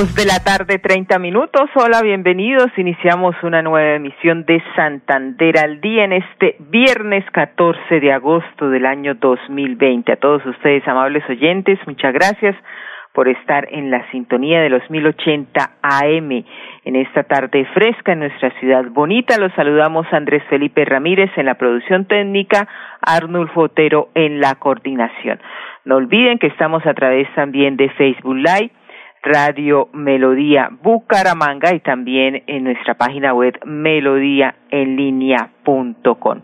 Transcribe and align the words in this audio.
Dos 0.00 0.14
de 0.14 0.24
la 0.24 0.42
tarde, 0.42 0.78
30 0.78 1.18
minutos. 1.18 1.68
Hola, 1.74 2.00
bienvenidos. 2.00 2.70
Iniciamos 2.78 3.36
una 3.42 3.60
nueva 3.60 3.96
emisión 3.96 4.46
de 4.46 4.62
Santander 4.74 5.58
al 5.58 5.82
día 5.82 6.04
en 6.04 6.14
este 6.14 6.56
viernes 6.58 7.22
14 7.32 8.00
de 8.00 8.10
agosto 8.10 8.70
del 8.70 8.86
año 8.86 9.14
2020. 9.16 10.10
A 10.10 10.16
todos 10.16 10.46
ustedes, 10.46 10.88
amables 10.88 11.22
oyentes, 11.28 11.78
muchas 11.86 12.14
gracias 12.14 12.56
por 13.12 13.28
estar 13.28 13.68
en 13.70 13.90
la 13.90 14.10
sintonía 14.10 14.62
de 14.62 14.70
los 14.70 14.88
1080 14.88 15.70
AM 15.82 16.44
en 16.84 16.96
esta 16.96 17.24
tarde 17.24 17.66
fresca 17.74 18.12
en 18.12 18.20
nuestra 18.20 18.58
ciudad 18.58 18.86
bonita. 18.86 19.36
Los 19.36 19.52
saludamos 19.52 20.06
Andrés 20.12 20.42
Felipe 20.48 20.86
Ramírez 20.86 21.30
en 21.36 21.44
la 21.44 21.56
producción 21.56 22.06
técnica, 22.06 22.66
Arnulfo 23.02 23.64
Otero 23.64 24.08
en 24.14 24.40
la 24.40 24.54
coordinación. 24.54 25.40
No 25.84 25.96
olviden 25.96 26.38
que 26.38 26.46
estamos 26.46 26.86
a 26.86 26.94
través 26.94 27.28
también 27.34 27.76
de 27.76 27.90
Facebook 27.90 28.36
Live 28.36 28.70
Radio 29.22 29.88
Melodía 29.92 30.70
Bucaramanga 30.82 31.74
y 31.74 31.80
también 31.80 32.42
en 32.46 32.64
nuestra 32.64 32.94
página 32.94 33.34
web 33.34 33.58
melodíaenlínea.com. 33.64 36.40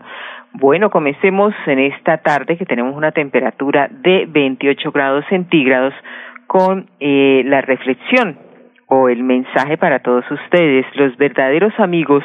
Bueno, 0.53 0.89
comencemos 0.89 1.53
en 1.65 1.79
esta 1.79 2.19
tarde 2.19 2.57
que 2.57 2.65
tenemos 2.65 2.95
una 2.95 3.11
temperatura 3.11 3.89
de 3.91 4.25
28 4.27 4.91
grados 4.91 5.25
centígrados 5.29 5.93
con 6.47 6.89
eh, 6.99 7.43
la 7.45 7.61
reflexión 7.61 8.39
o 8.87 9.09
el 9.09 9.23
mensaje 9.23 9.77
para 9.77 9.99
todos 9.99 10.25
ustedes. 10.31 10.85
Los 10.95 11.15
verdaderos 11.17 11.73
amigos 11.79 12.23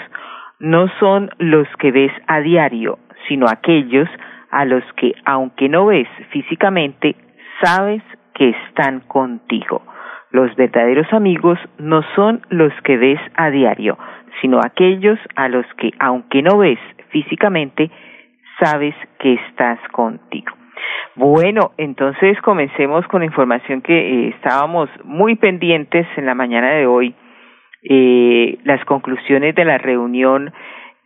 no 0.60 0.88
son 1.00 1.30
los 1.38 1.66
que 1.78 1.92
ves 1.92 2.12
a 2.26 2.40
diario, 2.40 2.98
sino 3.28 3.46
aquellos 3.48 4.08
a 4.50 4.64
los 4.64 4.84
que, 4.96 5.12
aunque 5.24 5.68
no 5.68 5.86
ves 5.86 6.08
físicamente, 6.30 7.16
sabes 7.62 8.02
que 8.34 8.50
están 8.50 9.00
contigo. 9.00 9.82
Los 10.32 10.54
verdaderos 10.56 11.12
amigos 11.12 11.58
no 11.78 12.02
son 12.14 12.40
los 12.48 12.72
que 12.84 12.96
ves 12.96 13.20
a 13.34 13.50
diario, 13.50 13.98
sino 14.40 14.60
aquellos 14.64 15.18
a 15.36 15.48
los 15.48 15.66
que, 15.76 15.90
aunque 15.98 16.42
no 16.42 16.58
ves 16.58 16.78
físicamente, 17.10 17.90
sabes 18.58 18.94
que 19.18 19.34
estás 19.34 19.78
contigo. 19.92 20.52
Bueno, 21.14 21.72
entonces 21.76 22.40
comencemos 22.40 23.06
con 23.08 23.20
la 23.20 23.26
información 23.26 23.82
que 23.82 23.94
eh, 23.94 24.28
estábamos 24.28 24.88
muy 25.04 25.36
pendientes 25.36 26.06
en 26.16 26.24
la 26.24 26.34
mañana 26.34 26.70
de 26.70 26.86
hoy, 26.86 27.14
eh, 27.82 28.58
las 28.64 28.82
conclusiones 28.86 29.54
de 29.54 29.64
la 29.66 29.76
reunión 29.76 30.52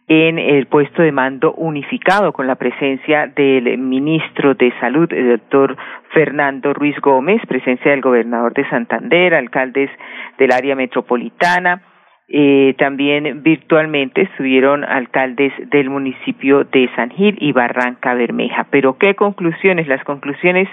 en 0.08 0.38
el 0.38 0.66
puesto 0.66 1.02
de 1.02 1.10
mando 1.10 1.52
unificado 1.54 2.32
con 2.32 2.46
la 2.46 2.54
presencia 2.54 3.26
del 3.26 3.76
ministro 3.78 4.54
de 4.54 4.72
Salud, 4.78 5.12
el 5.12 5.38
doctor 5.38 5.76
Fernando 6.12 6.72
Ruiz 6.72 6.96
Gómez, 7.00 7.42
presencia 7.48 7.90
del 7.90 8.02
gobernador 8.02 8.54
de 8.54 8.68
Santander, 8.68 9.34
alcaldes 9.34 9.90
del 10.38 10.52
área 10.52 10.76
metropolitana, 10.76 11.82
eh, 12.28 12.74
también 12.78 13.42
virtualmente 13.42 14.22
estuvieron 14.22 14.84
alcaldes 14.84 15.52
del 15.70 15.90
municipio 15.90 16.64
de 16.64 16.88
San 16.96 17.10
Gil 17.10 17.36
y 17.40 17.52
Barranca 17.52 18.14
Bermeja. 18.14 18.66
Pero 18.70 18.98
¿qué 18.98 19.14
conclusiones? 19.14 19.88
Las 19.88 20.02
conclusiones, 20.04 20.68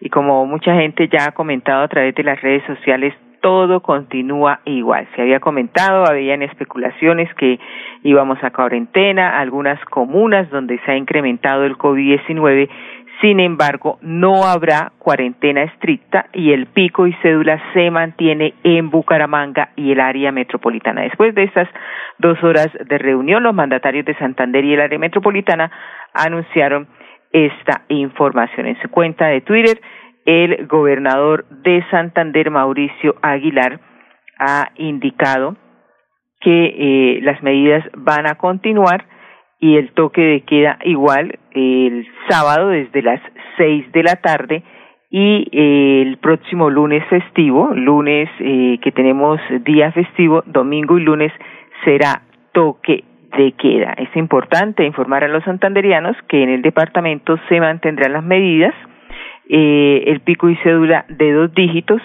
y 0.00 0.08
como 0.10 0.44
mucha 0.46 0.74
gente 0.74 1.08
ya 1.08 1.28
ha 1.28 1.32
comentado 1.32 1.82
a 1.82 1.88
través 1.88 2.14
de 2.14 2.22
las 2.24 2.40
redes 2.40 2.64
sociales, 2.66 3.14
todo 3.42 3.80
continúa 3.80 4.60
igual. 4.64 5.06
Se 5.14 5.20
había 5.20 5.40
comentado, 5.40 6.06
habían 6.06 6.42
especulaciones 6.42 7.28
que 7.34 7.58
íbamos 8.02 8.42
a 8.42 8.50
cuarentena, 8.50 9.38
algunas 9.38 9.84
comunas 9.86 10.48
donde 10.48 10.78
se 10.86 10.92
ha 10.92 10.96
incrementado 10.96 11.64
el 11.64 11.76
COVID-19, 11.76 12.70
sin 13.20 13.38
embargo, 13.38 13.98
no 14.00 14.44
habrá 14.44 14.92
cuarentena 14.98 15.62
estricta 15.64 16.26
y 16.32 16.52
el 16.52 16.66
pico 16.66 17.06
y 17.06 17.12
cédula 17.22 17.60
se 17.72 17.90
mantiene 17.90 18.54
en 18.64 18.90
Bucaramanga 18.90 19.70
y 19.76 19.92
el 19.92 20.00
área 20.00 20.32
metropolitana. 20.32 21.02
Después 21.02 21.34
de 21.34 21.44
estas 21.44 21.68
dos 22.18 22.42
horas 22.42 22.68
de 22.72 22.98
reunión, 22.98 23.42
los 23.42 23.54
mandatarios 23.54 24.06
de 24.06 24.16
Santander 24.16 24.64
y 24.64 24.74
el 24.74 24.80
área 24.80 24.98
metropolitana 24.98 25.70
anunciaron 26.14 26.88
esta 27.32 27.82
información 27.88 28.66
en 28.66 28.80
su 28.82 28.88
cuenta 28.90 29.26
de 29.26 29.40
Twitter 29.40 29.80
el 30.24 30.66
gobernador 30.66 31.44
de 31.48 31.84
Santander, 31.90 32.50
Mauricio 32.50 33.16
Aguilar, 33.22 33.80
ha 34.38 34.70
indicado 34.76 35.56
que 36.40 36.64
eh, 36.66 37.20
las 37.22 37.42
medidas 37.42 37.84
van 37.94 38.26
a 38.26 38.34
continuar 38.34 39.06
y 39.60 39.76
el 39.76 39.92
toque 39.92 40.20
de 40.20 40.40
queda 40.40 40.78
igual 40.84 41.38
el 41.52 42.06
sábado 42.28 42.68
desde 42.68 43.02
las 43.02 43.20
seis 43.56 43.90
de 43.92 44.02
la 44.02 44.16
tarde 44.16 44.64
y 45.08 45.46
eh, 45.52 46.02
el 46.02 46.18
próximo 46.18 46.68
lunes 46.68 47.04
festivo, 47.08 47.70
lunes 47.74 48.28
eh, 48.40 48.78
que 48.82 48.90
tenemos 48.90 49.40
día 49.64 49.92
festivo, 49.92 50.42
domingo 50.46 50.98
y 50.98 51.02
lunes 51.02 51.32
será 51.84 52.22
toque 52.52 53.04
de 53.36 53.52
queda. 53.52 53.92
Es 53.98 54.14
importante 54.16 54.84
informar 54.84 55.22
a 55.24 55.28
los 55.28 55.44
santanderianos 55.44 56.16
que 56.28 56.42
en 56.42 56.48
el 56.48 56.62
departamento 56.62 57.38
se 57.48 57.60
mantendrán 57.60 58.14
las 58.14 58.24
medidas 58.24 58.74
eh, 59.54 60.04
el 60.06 60.20
pico 60.20 60.48
y 60.48 60.56
cédula 60.56 61.04
de 61.10 61.30
dos 61.32 61.54
dígitos. 61.54 62.00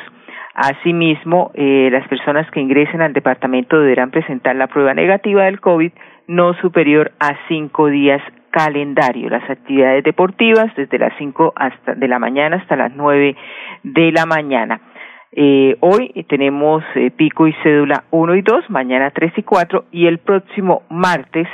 Asimismo, 0.53 1.51
eh, 1.53 1.87
las 1.89 2.05
personas 2.09 2.49
que 2.51 2.59
ingresen 2.59 3.01
al 3.01 3.13
departamento 3.13 3.79
deberán 3.79 4.11
presentar 4.11 4.53
la 4.57 4.67
prueba 4.67 4.93
negativa 4.93 5.45
del 5.45 5.61
COVID 5.61 5.91
no 6.27 6.53
superior 6.55 7.13
a 7.21 7.37
cinco 7.47 7.87
días 7.87 8.21
calendario. 8.51 9.29
Las 9.29 9.49
actividades 9.49 10.03
deportivas 10.03 10.75
desde 10.75 10.99
las 10.99 11.13
cinco 11.17 11.53
hasta 11.55 11.93
de 11.95 12.07
la 12.09 12.19
mañana 12.19 12.57
hasta 12.57 12.75
las 12.75 12.93
nueve 12.93 13.37
de 13.83 14.11
la 14.11 14.25
mañana. 14.25 14.81
Eh, 15.31 15.77
hoy 15.79 16.25
tenemos 16.27 16.83
eh, 16.95 17.11
pico 17.11 17.47
y 17.47 17.53
cédula 17.63 18.03
uno 18.11 18.35
y 18.35 18.41
dos, 18.41 18.69
mañana 18.69 19.11
tres 19.11 19.31
y 19.37 19.43
cuatro 19.43 19.85
y 19.91 20.07
el 20.07 20.17
próximo 20.17 20.81
martes 20.89 21.47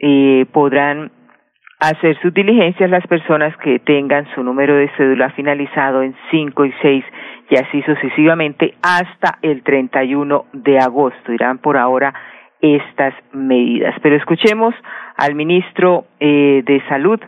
eh, 0.00 0.46
podrán 0.52 1.12
hacer 1.80 2.18
sus 2.20 2.32
diligencias 2.32 2.90
las 2.90 3.06
personas 3.06 3.56
que 3.58 3.78
tengan 3.78 4.26
su 4.34 4.42
número 4.42 4.74
de 4.76 4.90
cédula 4.96 5.30
finalizado 5.30 6.02
en 6.02 6.14
5 6.30 6.64
y 6.64 6.74
6 6.82 7.04
y 7.50 7.56
así 7.56 7.82
sucesivamente 7.82 8.74
hasta 8.82 9.38
el 9.42 9.62
31 9.62 10.46
de 10.52 10.78
agosto. 10.78 11.32
Irán 11.32 11.58
por 11.58 11.76
ahora 11.76 12.14
estas 12.60 13.14
medidas. 13.32 13.94
Pero 14.02 14.16
escuchemos 14.16 14.74
al 15.16 15.34
ministro 15.34 16.06
eh, 16.20 16.62
de 16.64 16.82
Salud, 16.88 17.20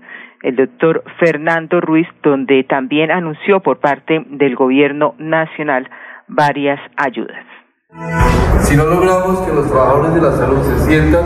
el 0.42 0.56
doctor 0.56 1.04
Fernando 1.18 1.80
Ruiz, 1.80 2.08
donde 2.22 2.64
también 2.64 3.10
anunció 3.10 3.60
por 3.60 3.80
parte 3.80 4.24
del 4.30 4.54
gobierno 4.56 5.14
nacional 5.18 5.90
varias 6.28 6.80
ayudas. 6.96 7.44
Si 8.60 8.76
no 8.76 8.84
logramos 8.84 9.40
que 9.40 9.52
los 9.52 9.70
trabajadores 9.70 10.14
de 10.14 10.20
la 10.20 10.32
salud 10.32 10.62
se 10.62 10.78
sientan 10.86 11.24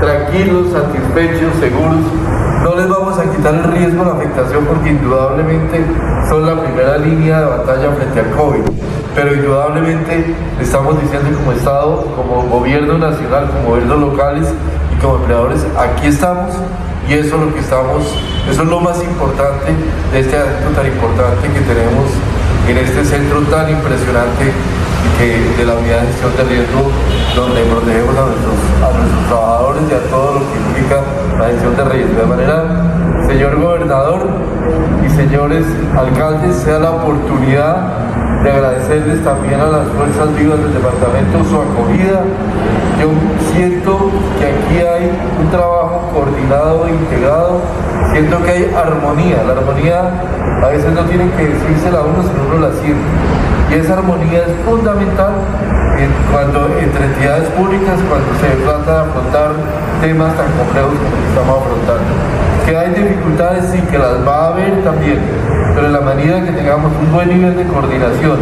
tranquilos, 0.00 0.70
satisfechos, 0.70 1.54
seguros, 1.54 2.45
no 2.66 2.74
les 2.74 2.88
vamos 2.88 3.16
a 3.16 3.22
quitar 3.30 3.54
el 3.54 3.62
riesgo 3.62 4.02
de 4.02 4.10
la 4.10 4.16
afectación 4.16 4.64
porque 4.64 4.90
indudablemente 4.90 5.84
son 6.28 6.44
la 6.46 6.60
primera 6.60 6.98
línea 6.98 7.38
de 7.38 7.46
batalla 7.46 7.92
frente 7.92 8.18
al 8.18 8.30
COVID. 8.32 8.62
Pero 9.14 9.34
indudablemente 9.36 10.34
estamos 10.60 11.00
diciendo 11.00 11.38
como 11.38 11.52
Estado, 11.52 12.04
como 12.16 12.42
gobierno 12.48 12.98
nacional, 12.98 13.48
como 13.52 13.68
gobiernos 13.68 14.00
locales 14.00 14.48
y 14.92 15.00
como 15.00 15.14
empleadores, 15.18 15.64
aquí 15.78 16.08
estamos 16.08 16.54
y 17.08 17.12
eso 17.12 17.36
es 17.36 17.40
lo 17.40 17.54
que 17.54 17.60
estamos, 17.60 18.02
eso 18.50 18.62
es 18.62 18.68
lo 18.68 18.80
más 18.80 19.00
importante 19.00 19.70
de 20.12 20.18
este 20.18 20.36
acto 20.36 20.68
tan 20.74 20.86
importante 20.88 21.46
que 21.46 21.60
tenemos 21.60 22.10
en 22.66 22.78
este 22.78 23.04
centro 23.04 23.42
tan 23.42 23.70
impresionante 23.70 24.50
de 25.56 25.64
la 25.64 25.74
unidad 25.74 26.00
de 26.00 26.06
gestión 26.08 26.36
de 26.36 26.42
riesgo 26.42 26.90
donde 27.36 27.62
protegemos 27.62 28.16
a 28.18 28.26
nuestros, 28.26 28.58
a 28.82 28.98
nuestros 28.98 29.26
trabajadores 29.28 29.82
y 29.88 29.94
a 29.94 30.10
todo 30.10 30.34
lo 30.34 30.40
que 30.40 30.58
implica 30.58 31.15
gestión 31.44 31.76
de 31.76 31.84
riesgo. 31.84 32.20
De 32.20 32.26
manera, 32.26 32.64
señor 33.26 33.60
gobernador 33.60 34.26
y 35.04 35.10
señores 35.10 35.66
alcaldes, 35.96 36.56
sea 36.56 36.78
la 36.78 36.90
oportunidad 36.92 37.76
de 38.42 38.50
agradecerles 38.50 39.22
también 39.24 39.60
a 39.60 39.66
las 39.66 39.88
fuerzas 39.88 40.34
vivas 40.36 40.58
del 40.62 40.72
departamento 40.72 41.44
su 41.44 41.56
acogida. 41.60 42.22
Yo 43.00 43.10
siento 43.52 44.10
que 44.38 44.46
aquí 44.46 44.86
hay 44.86 45.10
un 45.40 45.50
trabajo 45.50 46.10
coordinado 46.14 46.86
e 46.86 46.90
integrado, 46.92 47.60
siento 48.12 48.42
que 48.42 48.50
hay 48.50 48.74
armonía. 48.74 49.42
La 49.46 49.52
armonía 49.52 50.10
a 50.62 50.68
veces 50.68 50.92
no 50.92 51.02
tiene 51.04 51.30
que 51.32 51.46
decírsela 51.46 51.98
a 51.98 52.02
uno, 52.02 52.22
sino 52.22 52.56
uno 52.56 52.68
la 52.68 52.72
siente 52.80 53.45
Y 53.70 53.74
esa 53.74 53.94
armonía 53.94 54.44
es 54.46 54.52
fundamental 54.64 55.32
cuando 56.30 56.68
entre 56.78 57.04
entidades 57.06 57.48
públicas, 57.50 57.98
cuando 58.08 58.28
se 58.40 58.62
trata 58.64 59.04
de 59.04 59.10
afrontar 59.10 59.50
temas 60.00 60.36
tan 60.36 60.52
complejos 60.52 60.92
como 60.92 61.16
que 61.16 61.28
estamos 61.28 61.62
afrontando. 61.62 62.10
Que 62.66 62.76
hay 62.76 62.90
dificultades, 62.90 63.64
sí, 63.72 63.80
que 63.90 63.98
las 63.98 64.26
va 64.26 64.36
a 64.36 64.48
haber 64.48 64.82
también, 64.82 65.18
pero 65.74 65.86
en 65.86 65.92
la 65.92 66.00
medida 66.00 66.44
que 66.44 66.52
tengamos 66.52 66.92
un 67.00 67.12
buen 67.12 67.28
nivel 67.28 67.56
de 67.56 67.64
coordinación, 67.64 68.38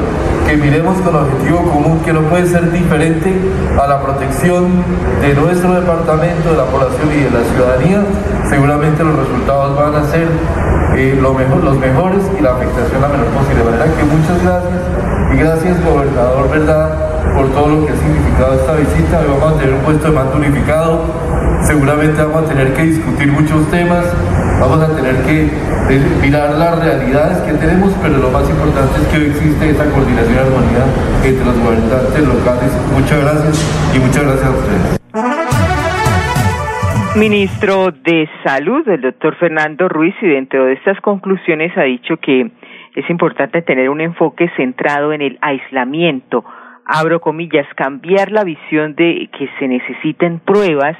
que 0.46 0.56
miremos 0.56 0.98
con 1.00 1.14
objetivo 1.14 1.62
común 1.70 2.00
que 2.04 2.12
no 2.12 2.20
puede 2.22 2.46
ser 2.46 2.70
diferente 2.72 3.32
a 3.80 3.86
la 3.86 4.00
protección 4.00 4.82
de 5.20 5.34
nuestro 5.34 5.74
departamento, 5.74 6.50
de 6.50 6.56
la 6.56 6.64
población 6.64 7.08
y 7.12 7.22
de 7.24 7.30
la 7.30 7.44
ciudadanía, 7.44 8.02
seguramente 8.48 9.04
los 9.04 9.16
resultados 9.16 9.76
van 9.76 9.94
a 9.94 10.04
ser 10.10 10.28
eh, 10.96 11.18
lo 11.20 11.34
mejor, 11.34 11.62
los 11.62 11.78
mejores 11.78 12.20
y 12.38 12.42
la 12.42 12.52
afectación 12.52 13.00
la 13.00 13.08
menor 13.08 13.26
posible. 13.26 13.64
De 13.64 13.70
manera 13.70 13.84
que 13.96 14.04
muchas 14.04 14.42
gracias 14.42 15.03
gracias 15.36 15.84
gobernador, 15.84 16.50
¿verdad? 16.50 17.14
por 17.34 17.50
todo 17.50 17.68
lo 17.68 17.86
que 17.86 17.92
ha 17.92 17.96
significado 17.96 18.54
esta 18.54 18.76
visita. 18.76 19.20
Hoy 19.20 19.26
vamos 19.28 19.54
a 19.54 19.58
tener 19.58 19.74
un 19.74 19.80
puesto 19.82 20.06
de 20.08 20.14
mando 20.14 20.36
unificado. 20.36 21.04
Seguramente 21.62 22.22
vamos 22.22 22.44
a 22.44 22.48
tener 22.48 22.72
que 22.74 22.82
discutir 22.82 23.32
muchos 23.32 23.70
temas, 23.70 24.04
vamos 24.60 24.82
a 24.82 24.94
tener 24.94 25.16
que 25.24 25.50
mirar 26.20 26.54
las 26.54 26.78
realidades 26.78 27.38
que 27.38 27.52
tenemos, 27.54 27.92
pero 28.02 28.18
lo 28.18 28.30
más 28.30 28.48
importante 28.48 29.00
es 29.00 29.06
que 29.08 29.16
hoy 29.18 29.26
existe 29.30 29.70
esta 29.70 29.84
coordinación 29.90 30.34
y 30.34 30.38
armonía 30.38 30.84
entre 31.24 31.44
los 31.44 31.58
gobernantes 31.58 32.28
locales. 32.28 32.70
Muchas 32.92 33.20
gracias 33.20 33.92
y 33.94 33.98
muchas 33.98 34.22
gracias 34.24 34.46
a 34.46 34.50
ustedes. 34.50 35.00
Ministro 37.16 37.90
de 37.92 38.28
Salud, 38.42 38.86
el 38.88 39.00
doctor 39.00 39.36
Fernando 39.36 39.88
Ruiz, 39.88 40.14
y 40.20 40.26
dentro 40.26 40.66
de 40.66 40.74
estas 40.74 41.00
conclusiones 41.00 41.72
ha 41.78 41.84
dicho 41.84 42.16
que 42.18 42.50
es 42.94 43.08
importante 43.10 43.62
tener 43.62 43.90
un 43.90 44.00
enfoque 44.00 44.50
centrado 44.56 45.12
en 45.12 45.22
el 45.22 45.38
aislamiento 45.40 46.44
abro 46.86 47.20
comillas, 47.20 47.66
cambiar 47.76 48.30
la 48.30 48.44
visión 48.44 48.94
de 48.94 49.28
que 49.36 49.48
se 49.58 49.68
necesiten 49.68 50.40
pruebas, 50.40 50.96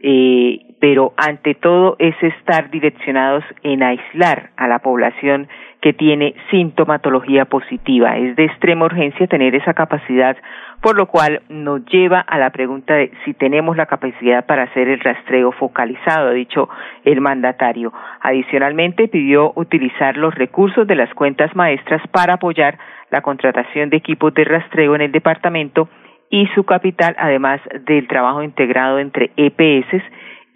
eh, 0.00 0.60
pero 0.80 1.14
ante 1.16 1.54
todo 1.54 1.96
es 1.98 2.14
estar 2.22 2.70
direccionados 2.70 3.44
en 3.62 3.82
aislar 3.82 4.50
a 4.56 4.68
la 4.68 4.80
población 4.80 5.48
que 5.86 5.92
tiene 5.92 6.34
sintomatología 6.50 7.44
positiva. 7.44 8.16
Es 8.16 8.34
de 8.34 8.46
extrema 8.46 8.86
urgencia 8.86 9.28
tener 9.28 9.54
esa 9.54 9.72
capacidad, 9.72 10.36
por 10.80 10.96
lo 10.96 11.06
cual 11.06 11.42
nos 11.48 11.86
lleva 11.86 12.18
a 12.18 12.38
la 12.38 12.50
pregunta 12.50 12.94
de 12.94 13.12
si 13.24 13.34
tenemos 13.34 13.76
la 13.76 13.86
capacidad 13.86 14.44
para 14.46 14.64
hacer 14.64 14.88
el 14.88 14.98
rastreo 14.98 15.52
focalizado, 15.52 16.30
ha 16.30 16.32
dicho 16.32 16.68
el 17.04 17.20
mandatario. 17.20 17.92
Adicionalmente, 18.20 19.06
pidió 19.06 19.52
utilizar 19.54 20.16
los 20.16 20.34
recursos 20.34 20.88
de 20.88 20.96
las 20.96 21.14
cuentas 21.14 21.54
maestras 21.54 22.02
para 22.08 22.34
apoyar 22.34 22.76
la 23.12 23.20
contratación 23.20 23.88
de 23.88 23.98
equipos 23.98 24.34
de 24.34 24.42
rastreo 24.42 24.96
en 24.96 25.02
el 25.02 25.12
departamento 25.12 25.88
y 26.30 26.48
su 26.56 26.64
capital, 26.64 27.14
además 27.16 27.60
del 27.84 28.08
trabajo 28.08 28.42
integrado 28.42 28.98
entre 28.98 29.30
EPS, 29.36 30.02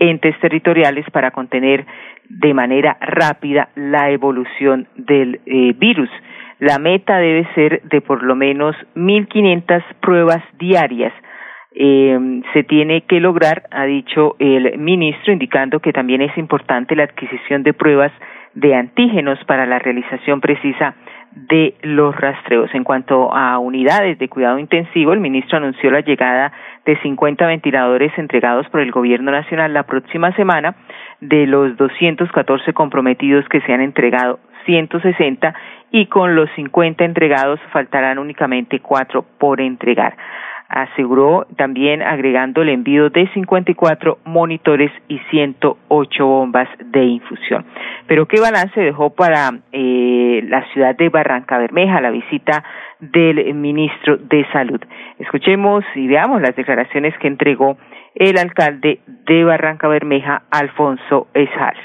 entes 0.00 0.36
territoriales, 0.40 1.04
para 1.10 1.30
contener 1.30 1.86
de 2.28 2.52
manera 2.54 2.96
rápida 3.00 3.68
la 3.76 4.10
evolución 4.10 4.88
del 4.96 5.40
eh, 5.46 5.72
virus. 5.76 6.10
La 6.58 6.78
meta 6.78 7.18
debe 7.18 7.46
ser 7.54 7.82
de 7.82 8.00
por 8.00 8.22
lo 8.22 8.34
menos 8.34 8.74
1.500 8.96 9.82
pruebas 10.00 10.42
diarias. 10.58 11.12
Eh, 11.72 12.42
se 12.52 12.64
tiene 12.64 13.02
que 13.02 13.20
lograr, 13.20 13.62
ha 13.70 13.84
dicho 13.84 14.34
el 14.40 14.76
ministro, 14.78 15.32
indicando 15.32 15.78
que 15.78 15.92
también 15.92 16.20
es 16.20 16.36
importante 16.36 16.96
la 16.96 17.04
adquisición 17.04 17.62
de 17.62 17.72
pruebas 17.72 18.12
de 18.54 18.74
antígenos 18.74 19.38
para 19.44 19.66
la 19.66 19.78
realización 19.78 20.40
precisa 20.40 20.96
de 21.32 21.74
los 21.82 22.14
rastreos. 22.16 22.70
En 22.74 22.84
cuanto 22.84 23.32
a 23.34 23.58
unidades 23.58 24.18
de 24.18 24.28
cuidado 24.28 24.58
intensivo, 24.58 25.12
el 25.12 25.20
ministro 25.20 25.58
anunció 25.58 25.90
la 25.90 26.00
llegada 26.00 26.52
de 26.84 26.96
50 27.00 27.46
ventiladores 27.46 28.12
entregados 28.18 28.68
por 28.68 28.80
el 28.80 28.90
Gobierno 28.90 29.30
Nacional 29.30 29.72
la 29.72 29.84
próxima 29.84 30.34
semana. 30.34 30.74
De 31.20 31.46
los 31.46 31.76
214 31.76 32.72
comprometidos 32.72 33.48
que 33.48 33.60
se 33.60 33.72
han 33.72 33.80
entregado, 33.80 34.40
160 34.66 35.54
y 35.92 36.06
con 36.06 36.34
los 36.34 36.50
50 36.56 37.04
entregados 37.04 37.60
faltarán 37.72 38.18
únicamente 38.18 38.80
cuatro 38.80 39.24
por 39.38 39.60
entregar 39.60 40.16
aseguró 40.70 41.46
también 41.56 42.00
agregando 42.00 42.62
el 42.62 42.68
envío 42.68 43.10
de 43.10 43.28
54 43.34 44.18
monitores 44.24 44.90
y 45.08 45.18
108 45.30 46.26
bombas 46.26 46.68
de 46.78 47.04
infusión. 47.04 47.66
Pero 48.06 48.26
¿qué 48.26 48.40
balance 48.40 48.80
dejó 48.80 49.10
para 49.10 49.50
eh, 49.72 50.40
la 50.48 50.64
ciudad 50.72 50.96
de 50.96 51.08
Barranca 51.08 51.58
Bermeja 51.58 52.00
la 52.00 52.10
visita 52.10 52.64
del 53.00 53.52
ministro 53.54 54.16
de 54.16 54.46
Salud? 54.52 54.80
Escuchemos 55.18 55.84
y 55.96 56.06
veamos 56.06 56.40
las 56.40 56.54
declaraciones 56.54 57.14
que 57.18 57.26
entregó 57.26 57.76
el 58.14 58.38
alcalde 58.38 59.00
de 59.06 59.44
Barranca 59.44 59.88
Bermeja, 59.88 60.44
Alfonso 60.50 61.26
Esals. 61.34 61.78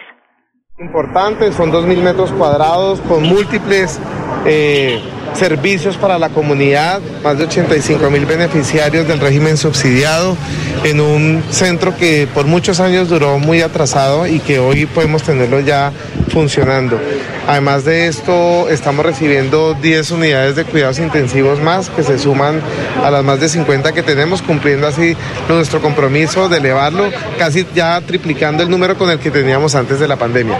Importante, 0.78 1.52
son 1.54 1.72
2.000 1.72 2.04
metros 2.04 2.34
cuadrados 2.34 3.00
con 3.02 3.24
múltiples 3.24 4.02
eh, 4.46 5.00
servicios 5.36 5.98
para 5.98 6.18
la 6.18 6.30
comunidad, 6.30 7.02
más 7.24 7.38
de 7.38 7.46
85 7.46 8.10
mil 8.10 8.26
beneficiarios 8.26 9.08
del 9.08 9.20
régimen 9.20 9.58
subsidiado, 9.58 10.38
en 10.84 11.02
un 11.02 11.44
centro 11.50 11.96
que 11.96 12.28
por 12.34 12.46
muchos 12.46 12.80
años 12.80 13.10
duró 13.10 13.40
muy 13.40 13.62
atrasado 13.62 14.28
y 14.28 14.40
que 14.40 14.60
hoy 14.60 14.86
podemos 14.86 15.24
tenerlo 15.24 15.60
ya 15.60 15.92
funcionando. 16.30 17.00
Además 17.48 17.86
de 17.86 18.08
esto, 18.08 18.70
estamos 18.70 19.06
recibiendo 19.06 19.76
10 19.76 20.12
unidades 20.12 20.56
de 20.56 20.64
cuidados 20.64 21.00
intensivos 21.00 21.62
más 21.62 21.90
que 21.90 22.04
se 22.04 22.18
suman 22.18 22.62
a 23.04 23.12
las 23.12 23.24
más 23.24 23.40
de 23.40 23.50
50 23.50 23.92
que 23.94 24.04
tenemos, 24.04 24.42
cumpliendo 24.42 24.88
así 24.88 25.16
nuestro 25.48 25.82
compromiso 25.82 26.50
de 26.50 26.58
elevarlo, 26.58 27.06
casi 27.38 27.66
ya 27.76 28.02
triplicando 28.02 28.64
el 28.64 28.70
número 28.70 28.98
con 28.98 29.10
el 29.10 29.20
que 29.20 29.32
teníamos 29.32 29.76
antes 29.76 30.00
de 30.00 30.08
la 30.08 30.16
pandemia. 30.16 30.58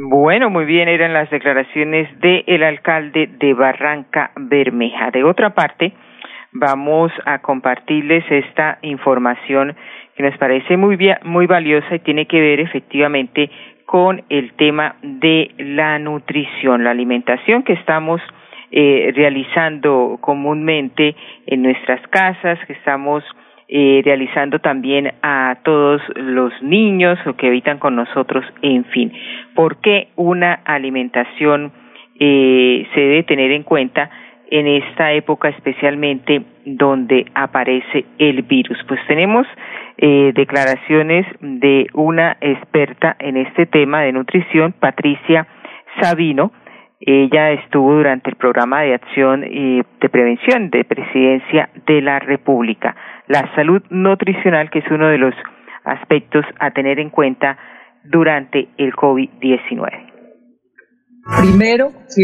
Bueno, 0.00 0.48
muy 0.48 0.64
bien, 0.64 0.88
eran 0.88 1.12
las 1.12 1.28
declaraciones 1.28 2.08
del 2.20 2.62
alcalde 2.62 3.28
de 3.40 3.52
Barranca 3.52 4.30
Bermeja. 4.36 5.10
De 5.10 5.24
otra 5.24 5.56
parte, 5.56 5.92
vamos 6.52 7.10
a 7.24 7.40
compartirles 7.40 8.24
esta 8.30 8.78
información 8.82 9.74
que 10.14 10.22
nos 10.22 10.38
parece 10.38 10.76
muy, 10.76 10.96
muy 11.24 11.46
valiosa 11.46 11.96
y 11.96 11.98
tiene 11.98 12.26
que 12.26 12.40
ver 12.40 12.60
efectivamente 12.60 13.50
con 13.86 14.22
el 14.28 14.52
tema 14.52 14.94
de 15.02 15.50
la 15.58 15.98
nutrición, 15.98 16.84
la 16.84 16.92
alimentación 16.92 17.64
que 17.64 17.72
estamos 17.72 18.20
eh, 18.70 19.10
realizando 19.16 20.18
comúnmente 20.20 21.16
en 21.46 21.62
nuestras 21.62 22.06
casas, 22.06 22.56
que 22.68 22.74
estamos 22.74 23.24
eh, 23.70 24.00
realizando 24.02 24.60
también 24.60 25.12
a 25.22 25.58
todos 25.62 26.00
los 26.16 26.52
niños 26.62 27.18
o 27.26 27.34
que 27.34 27.48
habitan 27.48 27.78
con 27.78 27.96
nosotros, 27.96 28.42
en 28.62 28.86
fin. 28.86 29.12
¿Por 29.54 29.76
qué 29.82 30.08
una 30.16 30.54
alimentación 30.64 31.72
eh, 32.18 32.86
se 32.94 33.00
debe 33.00 33.22
tener 33.24 33.52
en 33.52 33.64
cuenta 33.64 34.08
en 34.50 34.66
esta 34.66 35.12
época 35.12 35.50
especialmente 35.50 36.42
donde 36.64 37.26
aparece 37.34 38.06
el 38.18 38.40
virus? 38.40 38.78
Pues 38.88 39.00
tenemos 39.06 39.46
eh, 39.98 40.32
declaraciones 40.34 41.26
de 41.40 41.88
una 41.92 42.38
experta 42.40 43.16
en 43.18 43.36
este 43.36 43.66
tema 43.66 44.00
de 44.00 44.12
nutrición, 44.12 44.72
Patricia 44.72 45.46
Sabino, 46.00 46.52
ella 47.00 47.52
estuvo 47.52 47.94
durante 47.94 48.30
el 48.30 48.36
programa 48.36 48.80
de 48.80 48.94
acción 48.94 49.44
y 49.48 49.82
de 50.00 50.08
prevención 50.08 50.68
de 50.70 50.84
presidencia 50.84 51.68
de 51.86 52.00
la 52.00 52.18
República 52.18 52.96
la 53.28 53.54
salud 53.54 53.82
nutricional, 53.90 54.70
que 54.70 54.80
es 54.80 54.90
uno 54.90 55.08
de 55.08 55.18
los 55.18 55.34
aspectos 55.84 56.44
a 56.58 56.70
tener 56.70 56.98
en 56.98 57.10
cuenta 57.10 57.58
durante 58.04 58.68
el 58.78 58.92
COVID-19. 58.92 60.08
Primero, 61.42 61.90
si 62.06 62.22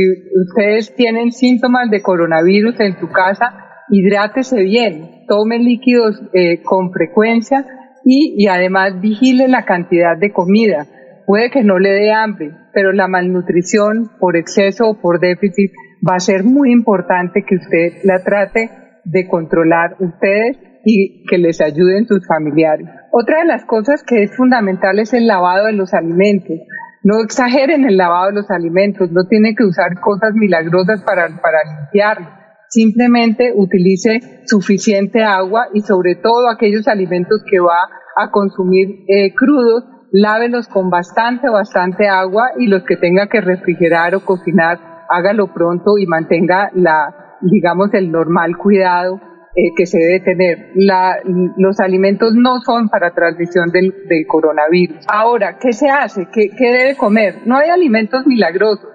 ustedes 0.49 0.94
tienen 0.96 1.30
síntomas 1.30 1.90
de 1.90 2.02
coronavirus 2.02 2.80
en 2.80 2.99
su 2.99 3.11
casa, 3.11 3.84
hidrátese 3.90 4.62
bien, 4.62 5.26
tome 5.28 5.58
líquidos 5.58 6.23
eh, 6.32 6.62
con 6.62 6.90
frecuencia 6.90 7.66
y, 8.04 8.34
y 8.38 8.49
además 8.49 9.00
vigile 9.00 9.49
la 9.49 9.64
cantidad 9.64 10.16
de 10.18 10.32
comida. 10.32 10.87
Puede 11.26 11.50
que 11.50 11.62
no 11.62 11.78
le 11.78 11.90
dé 11.90 12.12
hambre, 12.12 12.52
pero 12.73 12.92
la 12.92 13.08
malnutrición 13.08 14.11
por 14.18 14.37
exceso 14.37 14.88
o 14.88 15.00
por 15.00 15.20
déficit 15.20 15.70
va 16.06 16.16
a 16.16 16.20
ser 16.20 16.44
muy 16.44 16.73
importante 16.73 17.44
que 17.46 17.56
usted 17.56 18.04
la 18.04 18.23
trate 18.23 18.70
de 19.04 19.28
controlar 19.28 19.96
ustedes 20.00 20.58
y 20.85 21.25
que 21.29 21.38
les 21.38 21.61
ayuden 21.61 22.07
sus 22.07 22.26
familiares. 22.26 22.88
Otra 23.11 23.38
de 23.41 23.47
las 23.47 23.64
cosas 23.64 24.03
que 24.03 24.23
es 24.23 24.37
fundamental 24.37 24.99
es 24.99 25.14
el 25.14 25.26
lavado 25.26 25.67
de 25.67 25.73
los 25.73 25.95
alimentos. 25.95 26.57
No 27.03 27.21
exageren 27.23 27.85
el 27.85 27.97
lavado 27.97 28.29
de 28.29 28.35
los 28.35 28.50
alimentos, 28.50 29.11
no 29.11 29.26
tiene 29.29 29.55
que 29.55 29.64
usar 29.64 30.00
cosas 30.00 30.35
milagrosas 30.35 31.03
para, 31.03 31.29
para 31.41 31.59
limpiarlos. 31.64 32.29
Simplemente 32.69 33.53
utilice 33.55 34.21
suficiente 34.47 35.23
agua 35.23 35.67
y 35.73 35.83
sobre 35.83 36.17
todo 36.17 36.49
aquellos 36.49 36.88
alimentos 36.88 37.43
que 37.49 37.61
va 37.61 37.88
a 38.17 38.31
consumir 38.31 39.05
eh, 39.07 39.35
crudos, 39.35 39.85
lávelos 40.12 40.69
con 40.69 40.91
bastante, 40.91 41.49
bastante 41.49 42.09
agua 42.09 42.50
y 42.59 42.67
los 42.67 42.85
que 42.85 42.97
tenga 42.97 43.29
que 43.29 43.41
refrigerar 43.41 44.14
o 44.14 44.25
cocinar, 44.25 44.79
hágalo 45.09 45.53
pronto 45.53 45.99
y 45.99 46.07
mantenga 46.07 46.71
la, 46.75 47.37
digamos, 47.43 47.93
el 47.95 48.11
normal 48.11 48.57
cuidado 48.57 49.21
eh, 49.56 49.73
que 49.76 49.87
se 49.87 49.99
debe 49.99 50.20
tener. 50.20 50.70
La, 50.75 51.16
los 51.56 51.80
alimentos 51.80 52.34
no 52.34 52.61
son 52.61 52.88
para 52.88 53.12
transmisión 53.12 53.70
del, 53.70 53.94
del 54.08 54.26
coronavirus. 54.26 55.04
Ahora, 55.08 55.58
¿qué 55.61 55.73
se 55.73 55.88
hace? 55.88 56.26
¿Qué, 56.32 56.50
¿Qué 56.56 56.70
debe 56.73 56.96
comer? 56.96 57.42
No 57.46 57.56
hay 57.56 57.70
alimentos 57.70 58.26
milagrosos 58.26 58.93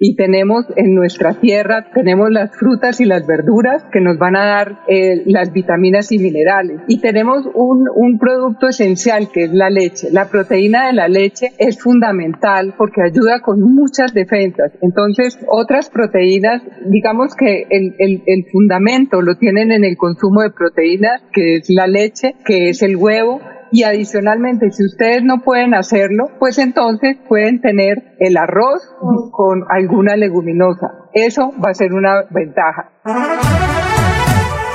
y 0.00 0.14
tenemos 0.14 0.64
en 0.76 0.94
nuestra 0.94 1.34
tierra, 1.34 1.86
tenemos 1.92 2.30
las 2.30 2.56
frutas 2.56 3.00
y 3.00 3.04
las 3.04 3.26
verduras 3.26 3.84
que 3.92 4.00
nos 4.00 4.16
van 4.16 4.36
a 4.36 4.46
dar 4.46 4.78
eh, 4.86 5.22
las 5.26 5.52
vitaminas 5.52 6.12
y 6.12 6.18
minerales. 6.18 6.80
Y 6.86 7.00
tenemos 7.00 7.46
un, 7.54 7.88
un 7.94 8.18
producto 8.18 8.68
esencial 8.68 9.28
que 9.32 9.44
es 9.44 9.52
la 9.52 9.70
leche. 9.70 10.08
La 10.12 10.26
proteína 10.28 10.86
de 10.86 10.92
la 10.92 11.08
leche 11.08 11.50
es 11.58 11.82
fundamental 11.82 12.74
porque 12.78 13.02
ayuda 13.02 13.40
con 13.40 13.60
muchas 13.60 14.14
defensas. 14.14 14.72
Entonces, 14.82 15.36
otras 15.48 15.90
proteínas, 15.90 16.62
digamos 16.86 17.34
que 17.34 17.66
el, 17.68 17.94
el, 17.98 18.22
el 18.26 18.44
fundamento 18.52 19.20
lo 19.20 19.36
tienen 19.36 19.72
en 19.72 19.84
el 19.84 19.96
consumo 19.96 20.42
de 20.42 20.50
proteínas, 20.50 21.22
que 21.32 21.56
es 21.56 21.70
la 21.70 21.88
leche, 21.88 22.36
que 22.44 22.68
es 22.68 22.82
el 22.82 22.96
huevo, 22.96 23.40
y 23.70 23.82
adicionalmente, 23.82 24.70
si 24.70 24.84
ustedes 24.84 25.22
no 25.22 25.40
pueden 25.44 25.74
hacerlo, 25.74 26.26
pues 26.38 26.58
entonces 26.58 27.16
pueden 27.28 27.60
tener 27.60 28.14
el 28.18 28.36
arroz 28.36 28.82
con 29.30 29.64
alguna 29.68 30.16
leguminosa. 30.16 30.86
Eso 31.12 31.52
va 31.64 31.70
a 31.70 31.74
ser 31.74 31.92
una 31.92 32.24
ventaja. 32.30 32.90